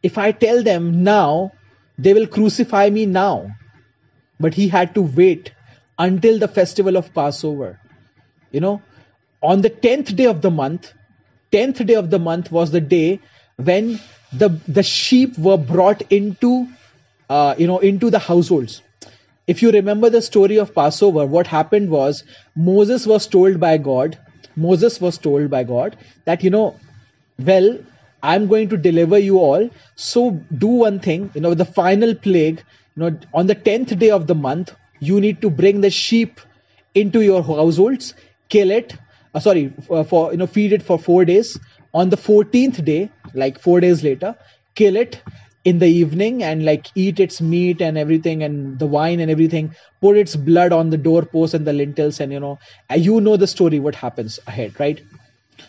[0.04, 1.52] if i tell them now
[2.00, 3.56] they will crucify me now.
[4.40, 5.52] But he had to wait
[5.98, 7.80] until the festival of passover.
[8.52, 8.82] You know
[9.42, 10.94] on the 10th day of the month
[11.52, 13.20] 10th day of the month was the day
[13.70, 14.00] when
[14.32, 16.68] the the sheep were brought into
[17.30, 18.82] uh, you know into the households.
[19.48, 22.24] If you remember the story of passover what happened was
[22.56, 24.18] moses was told by god
[24.66, 26.68] moses was told by god that you know
[27.52, 27.72] well
[28.24, 29.70] i'm going to deliver you all.
[29.96, 32.64] So do one thing you know the final plague
[32.96, 36.42] you know on the 10th day of the month you need to bring the sheep
[36.96, 38.14] into your households
[38.50, 38.96] kill it
[39.34, 41.58] uh, sorry for, for you know feed it for 4 days.
[41.94, 44.36] On the 14th day like four days later
[44.76, 45.22] kill it
[45.66, 49.74] in the evening and like eat its meat and everything and the wine and everything.
[50.02, 52.60] Put its blood on the doorpost and the lintels and you know
[52.96, 55.02] you know the story what happens ahead right?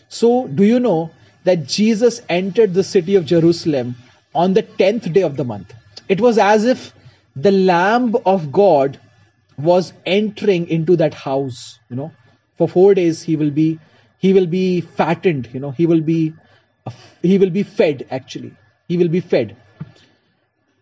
[0.09, 1.11] So do you know
[1.43, 3.95] that jesus entered the city of jerusalem
[4.33, 5.73] on the 10th day of the month.
[6.07, 6.93] It was as if
[7.35, 8.99] the lamb of god
[9.57, 12.11] was entering into that house you know.
[12.57, 13.79] For 4 days he will be
[14.19, 15.71] he will be fattened you know.
[15.71, 16.33] He will be
[17.21, 18.53] he will be fed actually.
[18.87, 19.55] He will be fed.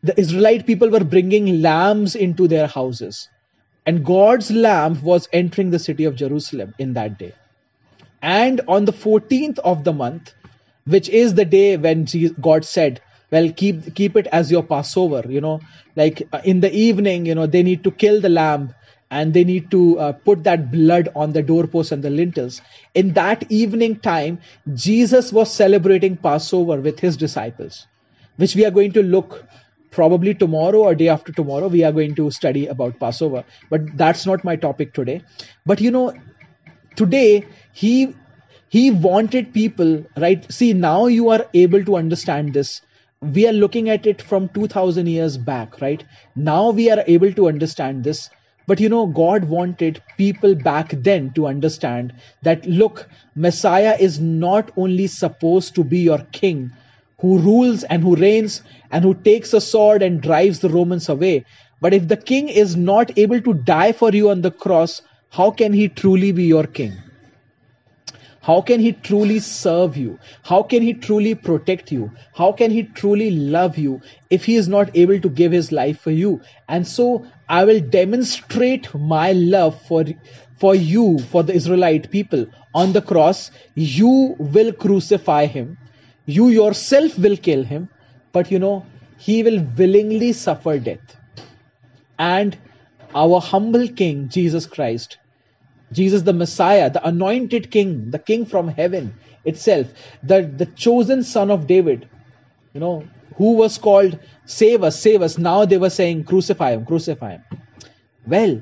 [0.04, 3.30] The israelite people were bringing lambs into their houses.
[3.86, 7.34] And god's lamb was entering the city of jerusalem in that day.
[8.22, 10.34] And on the 14th of the month
[10.96, 12.08] which is the day when
[12.50, 15.60] god said well keep keep it as your passover you know
[15.96, 18.74] like uh, in the evening you know they need to kill the lamb
[19.12, 22.62] and they need to uh, put that blood on the doorposts and the lintels.
[22.94, 24.40] In that evening time,
[24.74, 27.88] Jesus was celebrating Passover with his disciples,
[28.38, 29.46] which we are going to look
[29.92, 31.68] probably tomorrow or day after tomorrow.
[31.68, 35.24] We are going to study about Passover, but that's not my topic today.
[35.66, 36.14] But you know,
[36.96, 38.16] today he
[38.70, 42.82] he wanted people right see now you are able to understand this
[43.22, 46.04] we are looking at it from 2000 years back right
[46.36, 48.30] now we are able to understand this
[48.70, 54.70] but you know, God wanted people back then to understand that look, Messiah is not
[54.78, 56.72] only supposed to be your king
[57.20, 61.46] who rules and who reigns and who takes a sword and drives the Romans away.
[61.82, 65.02] But if the king is not able to die for you on the cross,
[65.32, 66.94] how can he truly be your king?
[68.50, 70.18] How can he truly serve you?
[70.42, 72.12] How can he truly protect you?
[72.34, 76.00] How can he truly love you if he is not able to give his life
[76.00, 76.42] for you?
[76.68, 80.04] And so I will demonstrate my love for,
[80.58, 85.78] for you, for the Israelite people on the cross, you will crucify him.
[86.26, 87.88] You yourself will kill him.
[88.32, 88.84] But you know,
[89.20, 91.18] he will willingly suffer death.
[92.18, 92.58] And
[93.14, 95.20] our humble King, Jesus Christ,
[95.92, 99.88] Jesus the Messiah, the anointed King, the King from heaven itself,
[100.22, 102.08] the, the chosen son of David,
[102.74, 105.38] you know, who was called, Save us, save us.
[105.38, 107.44] Now they were saying, Crucify him, crucify him.
[108.28, 108.62] Well,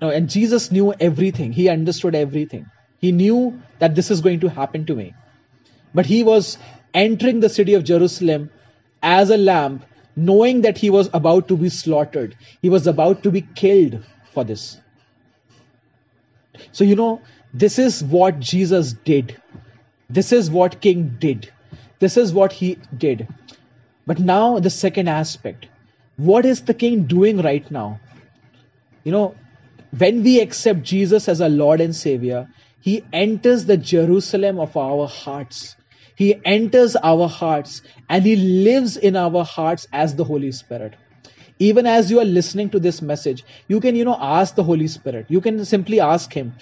[0.00, 1.52] no, and Jesus knew everything.
[1.52, 2.66] He understood everything.
[2.98, 5.14] He knew that this is going to happen to me.
[5.92, 6.56] But he was
[6.94, 8.50] entering the city of Jerusalem
[9.02, 9.82] as a lamb,
[10.16, 12.36] knowing that he was about to be slaughtered.
[12.62, 14.78] He was about to be killed for this.
[16.72, 17.20] So, you know,
[17.52, 19.40] this is what Jesus did.
[20.08, 21.52] This is what King did.
[21.98, 23.28] This is what he did.
[24.06, 25.66] But now, the second aspect
[26.16, 27.98] what is the king doing right now?
[29.04, 29.34] You know,
[29.96, 32.48] when we accept Jesus as our Lord and Savior,
[32.80, 35.76] he enters the Jerusalem of our hearts.
[36.14, 40.94] He enters our hearts and he lives in our hearts as the Holy Spirit.
[41.60, 44.88] Even as you are listening to this message, you can, you know, ask the Holy
[44.88, 45.26] Spirit.
[45.28, 46.54] You can simply ask him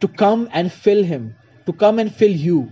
[0.00, 2.70] to come and fill him, to come and fill you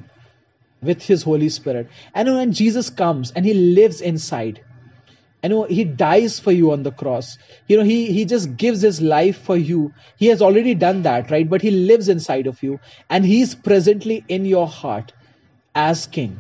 [0.83, 1.89] with his Holy Spirit.
[2.13, 4.65] And when Jesus comes and he lives inside,
[5.43, 7.39] and he dies for you on the cross.
[7.67, 9.95] You know, he, he just gives his life for you.
[10.17, 11.49] He has already done that, right?
[11.49, 12.79] But he lives inside of you
[13.09, 15.13] and he's presently in your heart
[15.75, 16.39] as king.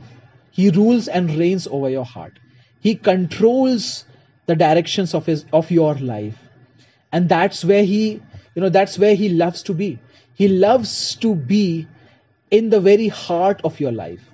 [0.51, 2.39] He rules and reigns over your heart.
[2.81, 4.05] He controls
[4.51, 6.39] the directions of his of your life.
[7.13, 8.23] And that's where he,
[8.55, 9.99] you know, that's where he loves to be.
[10.35, 11.87] He loves to be
[12.51, 14.29] in the very heart of your life.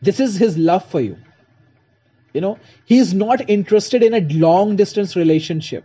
[0.00, 1.16] This is his love for you.
[2.32, 5.84] You know, he is not interested in a long distance relationship,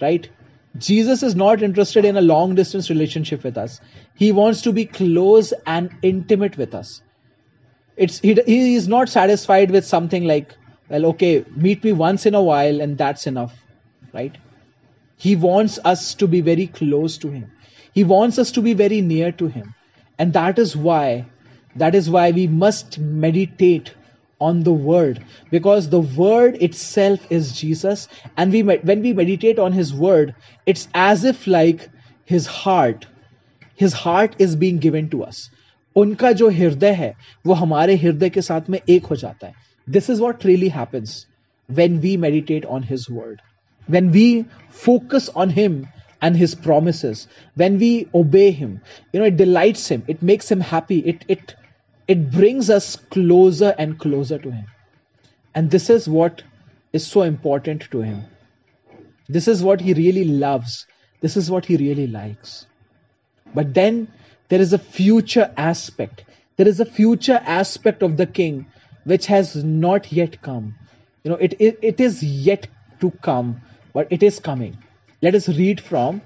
[0.00, 0.28] right?
[0.76, 3.80] Jesus is not interested in a long distance relationship with us.
[4.14, 7.02] He wants to be close and intimate with us.
[7.96, 10.56] It's he, he is not satisfied with something like,
[10.89, 13.53] well, okay, meet me once in a while and that's enough,
[14.13, 14.37] right?
[15.17, 17.51] He wants us to be very close to him.
[17.93, 19.73] He wants us to be very near to him.
[20.19, 21.25] And that is why
[21.75, 23.93] that is why we must meditate
[24.39, 29.71] on the word because the word itself is Jesus and we when we meditate on
[29.71, 31.89] his word it's as if like
[32.25, 33.05] his heart
[33.75, 35.49] his heart is being given to us
[35.95, 37.13] उनका जो हृदय है
[37.45, 39.53] वो हमारे हृदय के साथ में एक हो जाता है
[39.88, 41.26] this is what really happens
[41.66, 43.40] when we meditate on His Word,
[43.86, 45.88] when we focus on Him
[46.20, 48.82] and His promises, when we obey Him.
[49.12, 51.54] You know, it delights Him, it makes Him happy, it, it,
[52.06, 54.66] it brings us closer and closer to Him.
[55.54, 56.42] And this is what
[56.92, 58.24] is so important to Him.
[59.26, 60.86] This is what He really loves,
[61.22, 62.66] this is what He really likes.
[63.54, 64.08] But then
[64.50, 66.24] there is a future aspect.
[66.58, 68.66] There is a future aspect of the king
[69.08, 70.74] which has not yet come.
[71.24, 72.66] You know, it, it, it is yet
[73.00, 73.60] to come,
[73.92, 74.78] but it is coming.
[75.22, 76.22] Let us read from,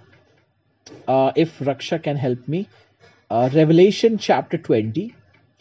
[1.08, 2.68] uh, if Raksha can help me,
[3.30, 5.14] uh, Revelation chapter 20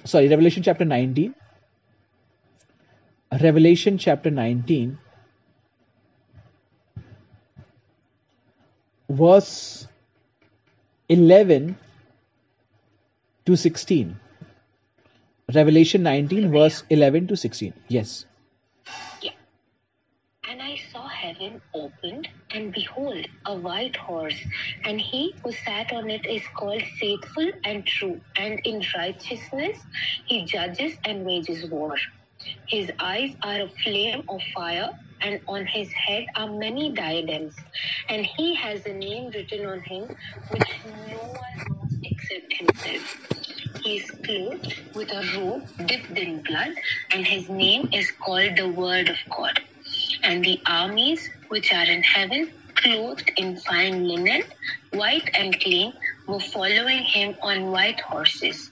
[0.05, 1.35] sorry, Revelation chapter 19.
[3.41, 4.97] Revelation chapter 19,
[9.09, 9.87] verse
[11.07, 11.77] 11
[13.45, 14.19] to 16.
[15.55, 17.73] Revelation 19, verse 11 to 16.
[17.87, 18.25] Yes.
[19.21, 19.31] Yeah.
[20.49, 24.39] And I saw heaven opened, and behold, a white horse,
[24.83, 29.77] and he who sat on it is called faithful and true, and in righteousness
[30.25, 31.95] he judges and wages war.
[32.67, 34.89] His eyes are a flame of fire,
[35.21, 37.55] and on his head are many diadems,
[38.09, 40.09] and he has a name written on him
[40.49, 43.40] which no one knows except himself.
[43.83, 46.75] He is clothed with a robe dipped in blood,
[47.13, 49.61] and his name is called the Word of God
[50.23, 54.43] and the armies which are in heaven, clothed in fine linen,
[54.91, 55.93] white and clean,
[56.27, 58.71] were following him on white horses.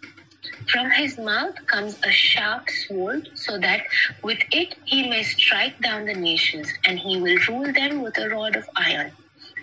[0.68, 3.84] From his mouth comes a sharp sword, so that
[4.24, 8.30] with it he may strike down the nations, and he will rule them with a
[8.30, 9.14] rod of iron.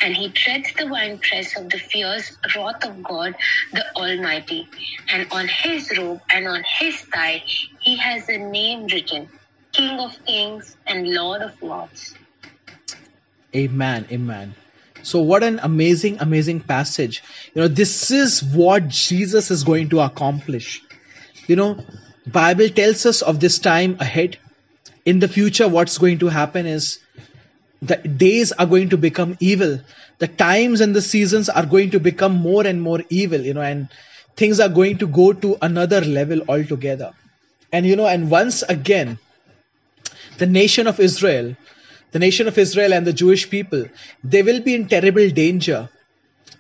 [0.01, 3.34] And he treads the winepress of the fierce wrath of God
[3.72, 4.68] the Almighty.
[5.09, 7.42] And on his robe and on his thigh
[7.80, 9.28] he has a name written
[9.72, 12.14] King of Kings and Lord of Lords.
[13.55, 14.07] Amen.
[14.11, 14.55] Amen.
[15.03, 17.22] So what an amazing, amazing passage.
[17.55, 20.82] You know, this is what Jesus is going to accomplish.
[21.47, 21.84] You know,
[22.26, 24.38] Bible tells us of this time ahead.
[25.05, 26.99] In the future, what's going to happen is
[27.83, 29.79] the days are going to become evil.
[30.18, 33.61] The times and the seasons are going to become more and more evil you know
[33.61, 33.89] and
[34.37, 37.12] things are going to go to another level altogether.
[37.72, 39.18] And you know and once again
[40.39, 41.57] the nation of israel
[42.12, 43.85] the nation of israel and the jewish people
[44.22, 45.89] they will be in terrible danger.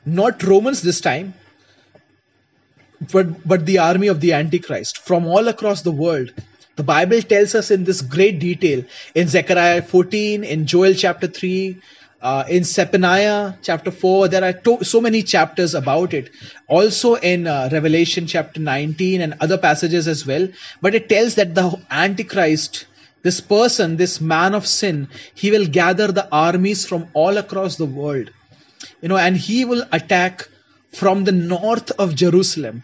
[0.04, 1.34] Not romans this time
[3.12, 6.32] but but the army of the antichrist from all across the world
[6.76, 11.80] the bible tells us in this great detail in zechariah 14 in joel chapter 3
[12.22, 16.30] uh, in Zephaniah chapter 4, there are to- so many chapters about it.
[16.66, 20.48] Also in uh, Revelation chapter 19 and other passages as well.
[20.80, 22.86] But it tells that the Antichrist,
[23.22, 27.86] this person, this man of sin, he will gather the armies from all across the
[27.86, 28.30] world.
[29.02, 30.48] You know, and he will attack
[30.92, 32.82] from the north of Jerusalem.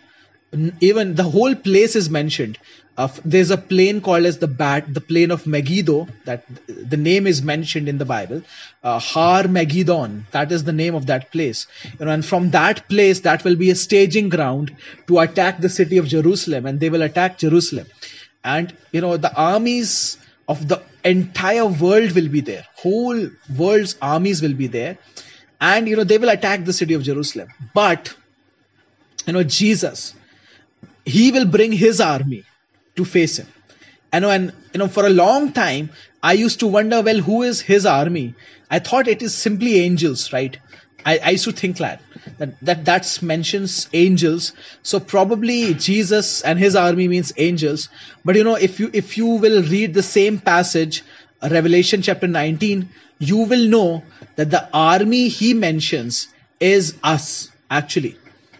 [0.80, 2.58] Even the whole place is mentioned.
[2.96, 6.08] Uh, there's a plain called as the bat, the plain of Megiddo.
[6.26, 8.42] That the name is mentioned in the Bible.
[8.82, 10.24] Uh, Har Megiddon.
[10.32, 11.66] That is the name of that place.
[11.98, 14.76] You know, and from that place, that will be a staging ground
[15.06, 17.86] to attack the city of Jerusalem, and they will attack Jerusalem.
[18.44, 22.66] And you know, the armies of the entire world will be there.
[22.76, 24.98] Whole world's armies will be there,
[25.62, 27.48] and you know, they will attack the city of Jerusalem.
[27.72, 28.14] But
[29.26, 30.14] you know, Jesus,
[31.06, 32.44] he will bring his army
[32.96, 33.46] to face him.
[34.12, 35.90] And, and you know, for a long time,
[36.22, 38.34] I used to wonder, well, who is his army?
[38.70, 40.56] I thought it is simply angels, right?
[41.04, 42.00] I, I used to think that
[42.38, 44.52] that that that's mentions angels.
[44.82, 47.88] So probably Jesus and his army means angels.
[48.24, 51.02] But you know, if you if you will read the same passage,
[51.42, 52.88] Revelation chapter 19,
[53.18, 54.02] you will know
[54.36, 56.28] that the army he mentions
[56.60, 58.16] is us actually.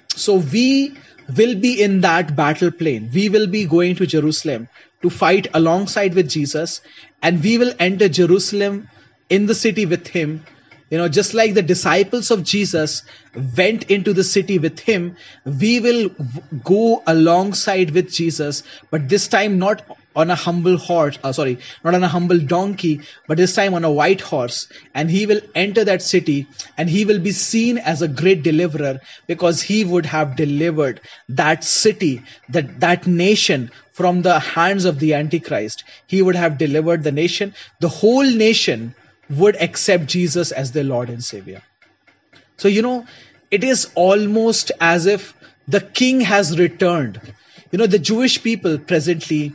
[0.08, 0.96] So we
[1.36, 3.10] will be in that battle plane.
[3.12, 4.68] We will be going to Jerusalem
[5.02, 6.80] to fight alongside with Jesus,
[7.22, 8.88] and we will enter Jerusalem
[9.28, 10.44] in the city with him.
[10.92, 13.02] You know, just like the disciples of Jesus
[13.56, 15.16] went into the city with him,
[15.46, 16.10] we will
[16.62, 21.94] go alongside with Jesus, but this time not on a humble horse, uh, sorry, not
[21.94, 24.68] on a humble donkey, but this time on a white horse.
[24.94, 29.00] And he will enter that city and he will be seen as a great deliverer
[29.26, 35.14] because he would have delivered that city, that, that nation from the hands of the
[35.14, 35.84] Antichrist.
[36.06, 37.54] He would have delivered the nation.
[37.80, 38.94] The whole nation
[39.30, 41.62] would accept Jesus as their Lord and Savior.
[42.56, 43.06] So, you know,
[43.50, 45.34] it is almost as if
[45.68, 47.20] the king has returned.
[47.70, 49.54] You know, the Jewish people presently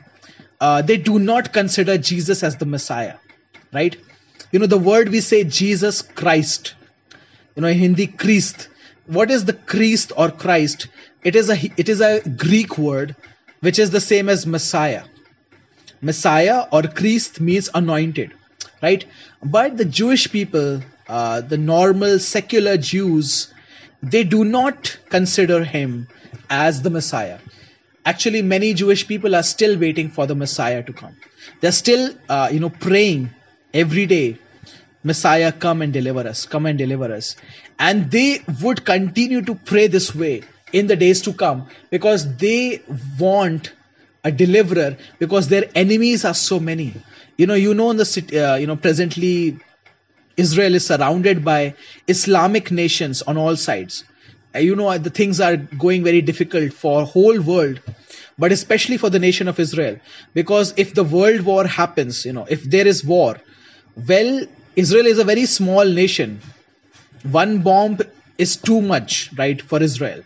[0.59, 3.15] uh, they do not consider Jesus as the Messiah,
[3.73, 3.95] right?
[4.51, 6.73] You know, the word we say Jesus Christ,
[7.55, 8.69] you know, in Hindi, Christ.
[9.05, 10.87] What is the Christ or Christ?
[11.23, 13.15] It is a it is a Greek word
[13.61, 15.03] which is the same as Messiah.
[16.01, 18.33] Messiah or Christ means anointed,
[18.81, 19.05] right?
[19.43, 23.53] But the Jewish people, uh, the normal secular Jews,
[24.01, 26.07] they do not consider him
[26.49, 27.39] as the Messiah.
[28.07, 31.15] Actually many jewish people are still waiting for the messiah to come.
[31.59, 33.31] They're still uh, you know praying
[33.73, 34.37] every day
[35.03, 37.35] messiah come and deliver us come and deliver us.
[37.77, 42.81] And they would continue to pray this way in the days to come because they
[43.19, 43.73] want
[44.23, 46.93] a deliverer because their enemies are so many
[47.37, 49.59] you know you know in the city uh, you know presently
[50.35, 51.73] israel is surrounded by
[52.07, 54.03] islamic nations on all sides.
[54.55, 57.79] You know the things are going very difficult for whole world
[58.39, 59.97] but especially for the nation of israel.
[60.33, 63.35] Because if the world war happens you know if there is war
[64.13, 64.41] well
[64.75, 66.39] israel is a very small nation.
[67.23, 67.99] One bomb
[68.37, 70.23] is too much right for israel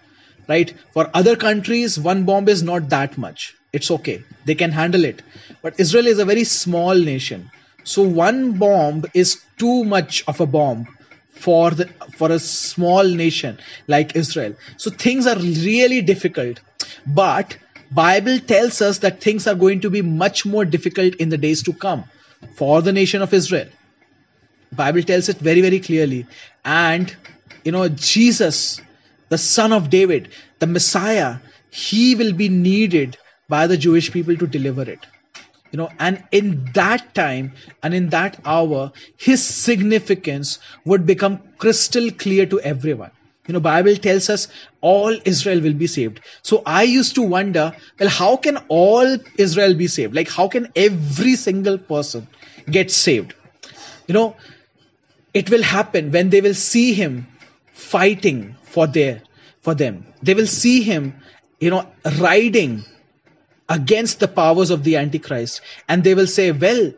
[0.47, 0.73] right?
[0.93, 5.21] For other countries one bomb is not that much it's okay they can handle it
[5.61, 7.49] but israel is a very small nation
[7.83, 10.87] so one bomb is too much of a bomb
[11.31, 13.57] for the for a small nation
[13.87, 14.55] like Israel.
[14.77, 16.59] So things are really difficult.
[17.07, 17.57] But
[17.91, 21.63] Bible tells us that things are going to be much more difficult in the days
[21.63, 22.03] to come
[22.55, 23.67] for the nation of Israel.
[24.71, 26.25] Bible tells it very very clearly.
[26.63, 27.15] And
[27.63, 28.81] you know Jesus,
[29.29, 31.37] the son of David, the Messiah,
[31.71, 33.17] he will be needed
[33.55, 35.07] by the Jewish people to deliver it.
[35.71, 42.11] You know and in that time and in that hour his significance would become crystal
[42.23, 43.11] clear to everyone.
[43.47, 44.47] You know bible tells us
[44.81, 46.19] all israel will be saved.
[46.49, 50.13] So i used to wonder well how can all israel be saved?
[50.21, 52.27] Like how can every single person
[52.79, 53.33] get saved?
[54.07, 54.35] You know
[55.33, 57.27] it will happen when they will see him
[57.71, 59.21] fighting for their
[59.61, 60.05] for them.
[60.21, 61.13] They will see him
[61.61, 61.85] you know
[62.19, 62.83] riding
[63.71, 65.61] against the powers of the Antichrist.
[65.87, 66.91] And they will say, well,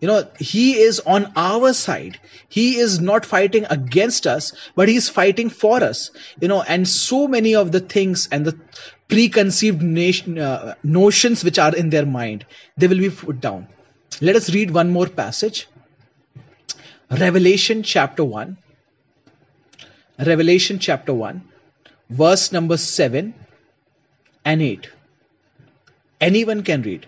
[0.00, 2.18] you know he is on our side.
[2.48, 6.10] He is not fighting against us but he's fighting for us.
[6.40, 8.58] You know and so many of the things and the
[9.08, 12.44] preconceived nation, uh, notions which are in their mind
[12.76, 13.66] they will be put down.
[14.20, 15.66] Let us read one more passage.
[17.10, 18.56] Revelation chapter 1
[20.26, 21.42] revelation chapter 1
[22.10, 23.32] verse number 7
[24.44, 24.88] and 8
[26.20, 27.06] anyone can read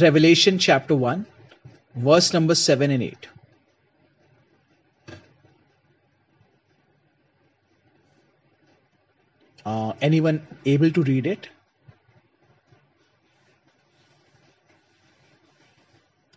[0.00, 1.26] revelation chapter 1
[1.96, 3.28] verse number 7 and 8.
[9.64, 11.48] Uh, anyone able to read it?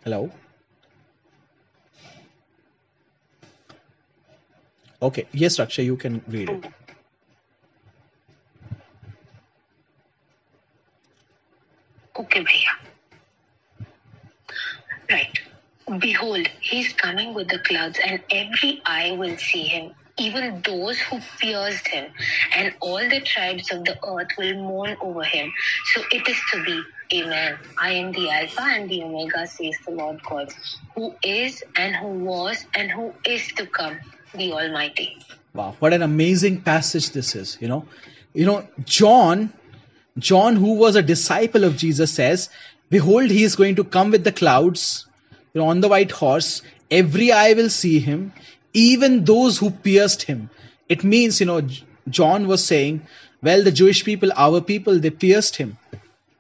[0.04, 0.32] Hello?
[5.02, 6.66] Okay, yes, Raksha, you can read it.
[12.18, 12.74] Okay, Bhaiya.
[15.10, 15.40] Right.
[16.00, 21.00] Behold, he is coming with the clouds, and every eye will see him, even those
[21.00, 22.12] who pierced him,
[22.56, 25.54] and all the tribes of the earth will mourn over him.
[25.94, 26.84] So it is to be.
[27.14, 27.58] Amen.
[27.80, 30.50] I am the Alpha and the Omega, says the Lord God,
[30.96, 34.00] who is, and who was, and who is to come,
[34.34, 35.18] the Almighty.
[35.54, 37.86] Wow, what an amazing passage this is, you know.
[38.34, 39.54] You know, John,
[40.18, 42.50] John, who was a disciple of Jesus, says,
[42.90, 45.06] Behold, he is going to come with the clouds,
[45.54, 46.62] you know, on the white horse.
[46.90, 48.34] Every eye will see him,
[48.74, 50.50] even those who pierced him.
[50.90, 51.62] It means, you know,
[52.10, 53.06] John was saying,
[53.42, 55.78] well, the Jewish people, our people, they pierced him,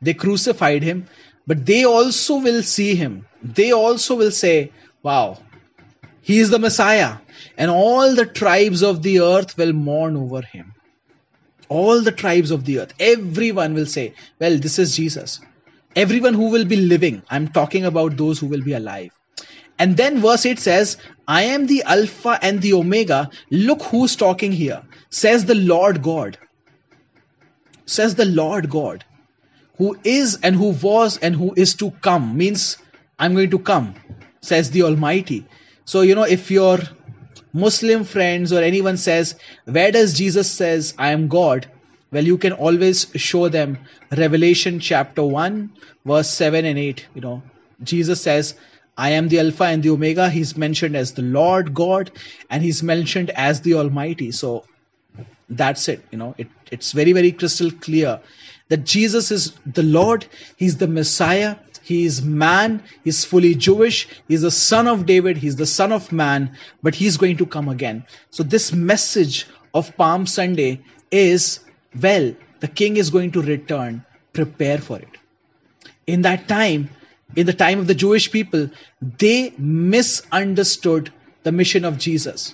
[0.01, 1.07] they crucified him,
[1.45, 3.28] but they also will see him.
[3.43, 4.71] They also will say,
[5.03, 5.38] wow,
[6.21, 7.17] he is the Messiah,
[7.57, 10.73] and all the tribes of the earth will mourn over him.
[11.70, 15.41] All the tribes of the earth, everyone will say, well, this is Jesus
[15.97, 17.24] everyone who will be living.
[17.30, 19.11] I'm talking about those who will be alive.
[19.80, 20.97] And then verse 8 says,
[21.28, 23.30] I am the Alpha and the Omega.
[23.49, 24.84] Look who's talking here.
[25.09, 26.38] Says the Lord God.
[27.86, 29.05] Says the Lord God.
[29.78, 32.38] Who is and who was and who is to come.
[32.38, 32.78] Means
[33.20, 33.95] I'm going to come.
[34.41, 35.45] Says the Almighty.
[35.86, 36.80] So, you know, if your
[37.57, 39.35] Muslim friends or anyone says,
[39.65, 41.67] where does Jesus says, I am God?
[42.11, 43.77] well you can always show them
[44.15, 45.69] revelation chapter 1
[46.05, 47.41] verse 7 and 8 you know
[47.83, 48.53] jesus says
[48.97, 50.29] i am the alpha and the omega.
[50.29, 52.11] He's mentioned as the lord god
[52.49, 54.31] and he's mentioned as the almighty.
[54.31, 54.65] So
[55.49, 56.03] that's it.
[56.11, 58.19] You know it, it's very very crystal clear
[58.69, 60.25] that jesus is the lord.
[60.55, 61.55] He's the messiah
[61.89, 66.11] he is man he's fully jewish he's the son of david he's the son of
[66.11, 66.49] man
[66.83, 70.71] but he's going to come again so this message of palm sunday
[71.11, 71.59] is
[72.01, 74.03] well, the king is going to return.
[74.33, 75.17] Prepare for it.
[76.05, 76.89] In that time,
[77.35, 78.69] in the time of the Jewish people,
[79.01, 81.11] they misunderstood
[81.43, 82.53] the mission of Jesus.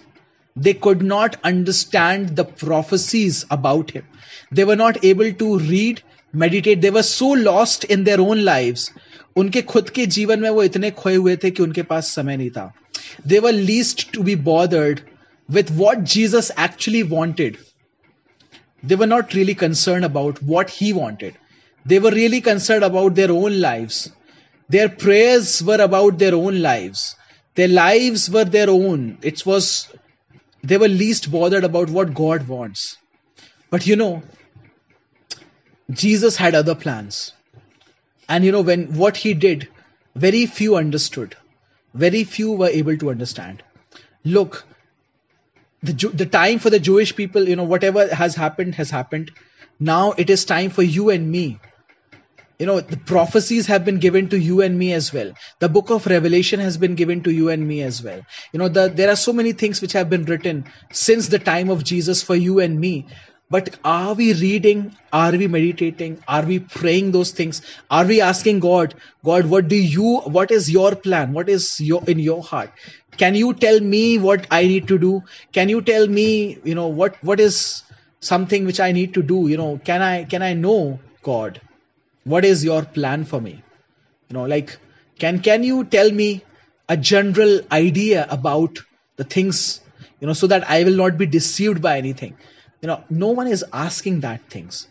[0.56, 4.06] They could not understand the prophecies about him.
[4.52, 6.82] They were not able to read, meditate.
[6.82, 8.92] They were so lost in their own lives.
[9.36, 12.50] उनके खुद के जीवन में वो इतने खोए हुए थे कि उनके पास समय नहीं
[12.50, 12.74] था।
[13.28, 15.00] They were least to be bothered
[15.50, 17.58] with what Jesus actually wanted
[18.86, 21.34] they were not really concern about what he wanted
[21.88, 23.90] they were really concern about their own live
[24.72, 26.94] their prayers were about their own live
[27.58, 29.88] their live were their own it's was
[30.66, 33.00] they were least bothered about what God wants
[33.74, 34.22] but you know
[35.92, 37.34] Jesus had other plans
[38.30, 39.68] And you know, when what he did,
[40.16, 41.36] very few understood.
[41.94, 43.64] Very few were able to understand.
[44.24, 44.66] Look,
[45.82, 49.32] the the time for the Jewish people, you know, whatever has happened has happened.
[49.80, 51.60] Now it is time for you and me.
[52.60, 55.34] You know, the prophecies have been given to you and me as well.
[55.60, 58.22] The book of Revelation has been given to you and me as well.
[58.54, 61.70] You know, the, there are so many things which have been written since the time
[61.70, 63.08] of Jesus for you and me.
[63.50, 64.96] But are we reading?
[65.12, 66.24] Are we meditating?
[66.28, 67.62] Are we praying those things?
[67.92, 71.34] Are we asking God, God, what do you, what is your plan?
[71.34, 72.72] What is your, in your heart?
[73.18, 75.24] Can you tell me what I need to do?
[75.52, 77.84] Can you tell me, you know, what, what is
[78.22, 79.48] something which I need to do?
[79.48, 81.62] You know, can I, can I know God?
[82.24, 83.64] What is your plan for me?
[84.30, 84.78] You know, like,
[85.20, 86.44] can, can you tell me
[86.90, 88.80] a general idea about
[89.18, 89.82] the things,
[90.20, 92.36] you know, so that I will not be deceived by anything?
[92.84, 94.88] You know no one is asking that things.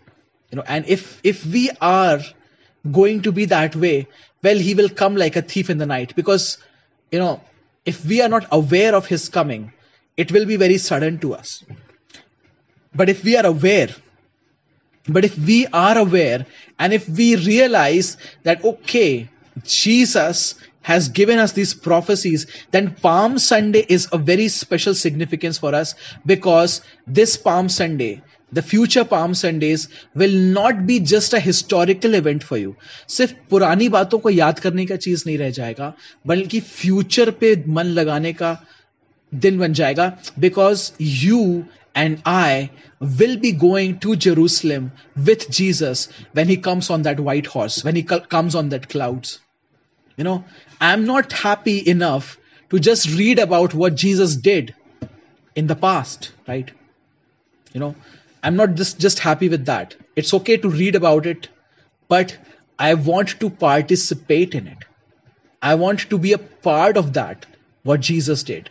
[0.51, 2.21] You know and if if we are
[2.91, 4.09] going to be that way
[4.43, 6.17] well he will come like a thief in the night.
[6.17, 6.59] Because
[7.11, 7.41] you know
[7.85, 9.73] if we are not aware of his coming
[10.17, 11.63] it will be very sudden to us.
[12.95, 13.89] But if we are aware
[15.09, 16.47] but if we are aware
[16.79, 19.29] and if we realize that okay
[19.65, 25.74] jesus has given us these prophecies, then Palm Sunday is a very special significance for
[25.76, 25.96] us
[26.26, 32.44] because this Palm Sunday, the future Palm Sundays will not be just a historical event
[32.44, 32.76] for you.
[33.10, 35.94] सिर्फ पुरानी बातों को याद करने का चीज नहीं रह जाएगा
[36.28, 38.58] बल्कि फ्यूचर पे मन लगाने का
[39.34, 41.42] दिन बन जाएगा because you
[41.98, 42.70] and I
[43.02, 44.92] will be going to Jerusalem
[45.30, 49.40] with Jesus when he comes on that white horse, when he comes on that clouds.
[50.17, 50.45] You know,
[50.81, 52.39] I'm not happy enough
[52.71, 54.75] to just read about what Jesus did
[55.55, 56.71] in the past, right?
[57.73, 57.95] You know,
[58.43, 59.95] I'm not just, just happy with that.
[60.17, 61.49] It's okay to read about it,
[62.09, 62.37] but
[62.79, 64.79] I want to participate in it.
[65.63, 67.47] I want to be a part of that,
[67.85, 68.69] what Jesus did.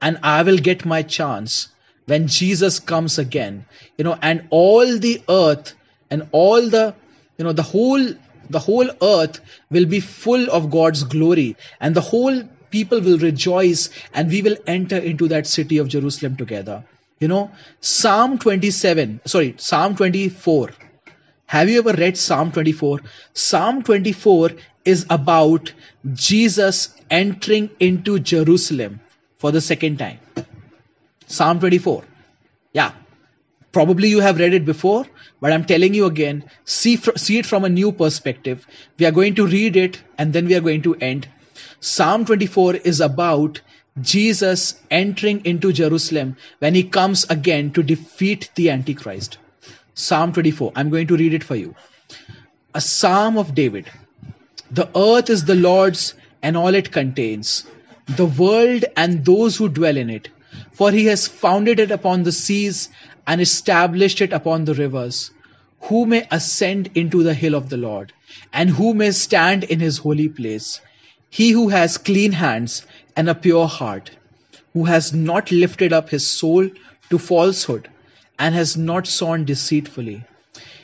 [0.00, 1.68] And I will get my chance
[2.06, 3.66] when Jesus comes again,
[3.98, 5.74] you know, and all the earth
[6.10, 6.94] and all the,
[7.36, 8.02] you know, the whole,
[8.50, 9.40] the whole earth
[9.70, 14.56] will be full of God's glory and the whole people will rejoice and we will
[14.66, 16.84] enter into that city of Jerusalem together.
[17.20, 20.70] You know, Psalm 27, sorry, Psalm 24.
[21.46, 23.00] Have you ever read Psalm 24?
[23.34, 24.50] Psalm 24
[24.84, 25.72] is about
[26.12, 29.00] Jesus entering into Jerusalem
[29.38, 30.18] for the second time.
[31.26, 32.04] Psalm 24.
[32.72, 32.92] Yeah,
[33.72, 35.06] probably you have read it before,
[35.40, 38.66] but I'm telling you again, see, see it from a new perspective.
[38.98, 41.28] We are going to read it and then we are going to end.
[41.80, 43.60] Psalm 24 is about
[44.00, 49.38] Jesus entering into Jerusalem when he comes again to defeat the Antichrist.
[49.94, 50.72] Psalm 24.
[50.76, 51.74] I'm going to read it for you.
[52.74, 53.90] A psalm of David.
[54.70, 57.66] The earth is the Lord's and all it contains,
[58.06, 60.28] the world and those who dwell in it.
[60.72, 62.88] For he has founded it upon the seas
[63.30, 65.30] and established it upon the rivers.
[65.82, 68.12] Who may ascend into the hill of the Lord,
[68.52, 70.80] and who may stand in his holy place?
[71.28, 72.84] He who has clean hands
[73.16, 74.10] and a pure heart,
[74.72, 76.68] who has not lifted up his soul
[77.10, 77.88] to falsehood,
[78.36, 80.24] and has not sworn deceitfully.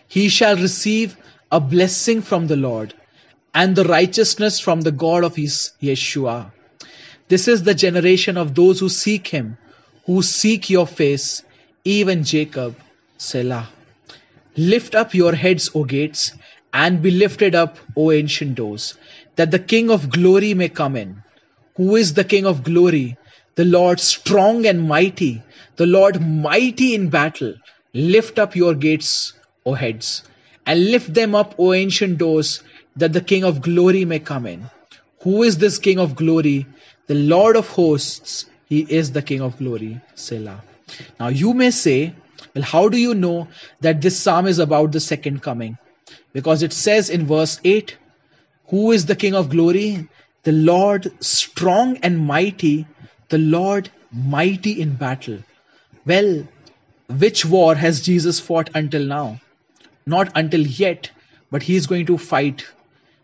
[0.06, 1.16] He shall receive
[1.50, 2.94] a blessing from the Lord,
[3.54, 6.52] and the righteousness from the God of his Yeshua.
[7.26, 9.58] This is the generation of those who seek him,
[10.04, 11.42] who seek your face,
[11.86, 12.74] even Jacob,
[13.16, 13.68] Selah.
[14.56, 16.32] Lift up your heads, O gates,
[16.72, 18.94] and be lifted up, O ancient doors,
[19.36, 21.22] that the King of glory may come in.
[21.76, 23.16] Who is the King of glory?
[23.54, 25.42] The Lord strong and mighty,
[25.76, 27.54] the Lord mighty in battle.
[27.94, 29.32] Lift up your gates,
[29.64, 30.24] O heads,
[30.66, 32.62] and lift them up, O ancient doors,
[32.96, 34.68] that the King of glory may come in.
[35.20, 36.66] Who is this King of glory?
[37.06, 40.00] The Lord of hosts, he is the King of glory.
[40.16, 40.62] Selah.
[41.18, 42.14] Now you may say,
[42.54, 43.48] well, how do you know
[43.80, 45.78] that this psalm is about the second coming?
[46.32, 47.96] Because it says in verse 8,
[48.68, 50.08] Who is the King of glory?
[50.42, 52.86] The Lord strong and mighty,
[53.28, 55.38] the Lord mighty in battle.
[56.04, 56.46] Well,
[57.08, 59.40] which war has Jesus fought until now?
[60.06, 61.10] Not until yet,
[61.50, 62.64] but he is going to fight.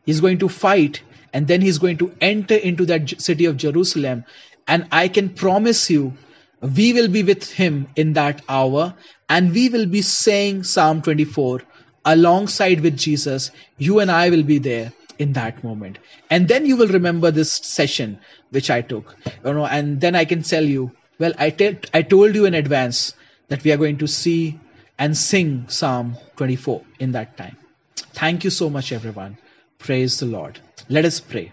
[0.05, 1.03] He's going to fight
[1.33, 4.25] and then he's going to enter into that city of Jerusalem.
[4.69, 6.13] And I can promise you,
[6.63, 8.95] we will be with him in that hour
[9.29, 11.61] and we will be saying Psalm 24
[12.05, 13.51] alongside with Jesus.
[13.79, 15.99] You and I will be there in that moment.
[16.31, 18.19] And then you will remember this session
[18.51, 22.45] which I took, you know, and then I can tell you, well, I, told you
[22.45, 23.15] in advance
[23.49, 24.59] that we are going to see
[24.99, 27.57] and sing Psalm 24 in that time.
[27.97, 29.37] Thank you so much, everyone.
[29.79, 30.61] Praise the Lord.
[30.89, 31.53] Let us pray.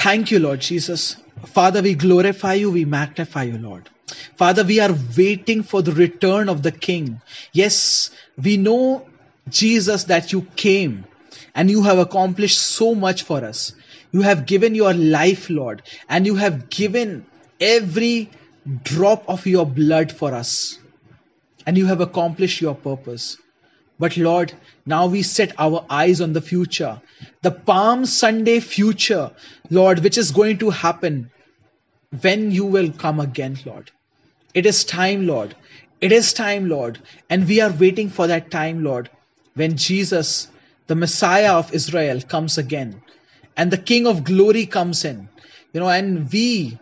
[0.00, 1.16] Thank you, Lord Jesus.
[1.44, 3.90] Father, we glorify you, we magnify you, Lord.
[4.36, 7.20] Father, we are waiting for the return of the King.
[7.52, 8.10] Yes,
[8.42, 9.06] we know,
[9.50, 11.04] Jesus, that you came
[11.54, 13.74] and you have accomplished so much for us.
[14.10, 17.26] You have given your life, Lord, and you have given
[17.60, 18.30] every
[18.82, 20.78] drop of your blood for us.
[21.66, 23.36] And you have accomplished your purpose.
[24.00, 24.52] But Lord,
[24.86, 27.00] now we set our eyes on the future,
[27.42, 29.30] the Palm Sunday future,
[29.70, 31.30] Lord, which is going to happen
[32.22, 33.90] when you will come again, Lord.
[34.54, 35.54] It is time, Lord.
[36.00, 36.98] It is time, Lord.
[37.28, 39.10] And we are waiting for that time, Lord,
[39.54, 40.48] when Jesus,
[40.86, 43.02] the Messiah of Israel, comes again
[43.58, 45.28] and the King of glory comes in.
[45.74, 46.78] You know, and we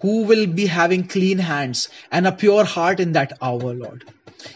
[0.00, 4.04] who will be having clean hands and a pure heart in that hour, Lord.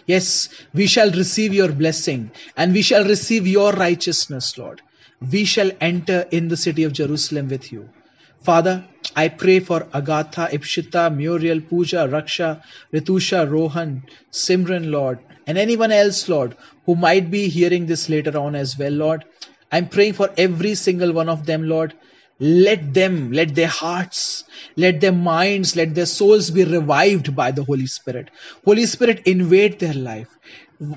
[0.06, 4.80] Yes, we shall receive your blessing and we shall receive your righteousness, Lord.
[5.30, 7.88] We shall enter in the city of Jerusalem with you.
[8.42, 8.84] Father,
[9.14, 12.62] I pray for Agatha, Ipshita, Muriel, Pooja, Raksha,
[12.92, 18.56] Ritusha, Rohan, Simran, Lord, and anyone else, Lord, who might be hearing this later on
[18.56, 19.24] as well, Lord.
[19.70, 21.94] I'm praying for every single one of them, Lord.
[22.40, 24.44] Let them, let their hearts,
[24.76, 28.30] let their minds, let their souls be revived by the Holy Spirit.
[28.64, 30.28] Holy Spirit, invade their life.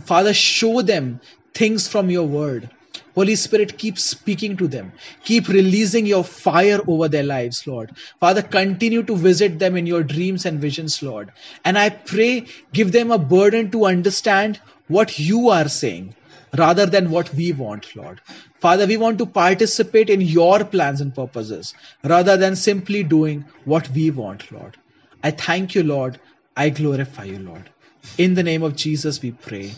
[0.05, 1.19] Father, show them
[1.53, 2.69] things from your word.
[3.13, 4.91] Holy Spirit, keep speaking to them.
[5.23, 7.91] Keep releasing your fire over their lives, Lord.
[8.19, 11.31] Father, continue to visit them in your dreams and visions, Lord.
[11.63, 16.15] And I pray, give them a burden to understand what you are saying
[16.57, 18.21] rather than what we want, Lord.
[18.59, 23.89] Father, we want to participate in your plans and purposes rather than simply doing what
[23.89, 24.77] we want, Lord.
[25.23, 26.19] I thank you, Lord.
[26.55, 27.69] I glorify you, Lord.
[28.17, 29.71] In the name of Jesus, we pray.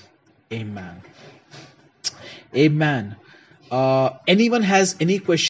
[0.51, 1.01] Amen.
[2.55, 3.15] Amen.
[3.69, 5.45] Uh, anyone has any question?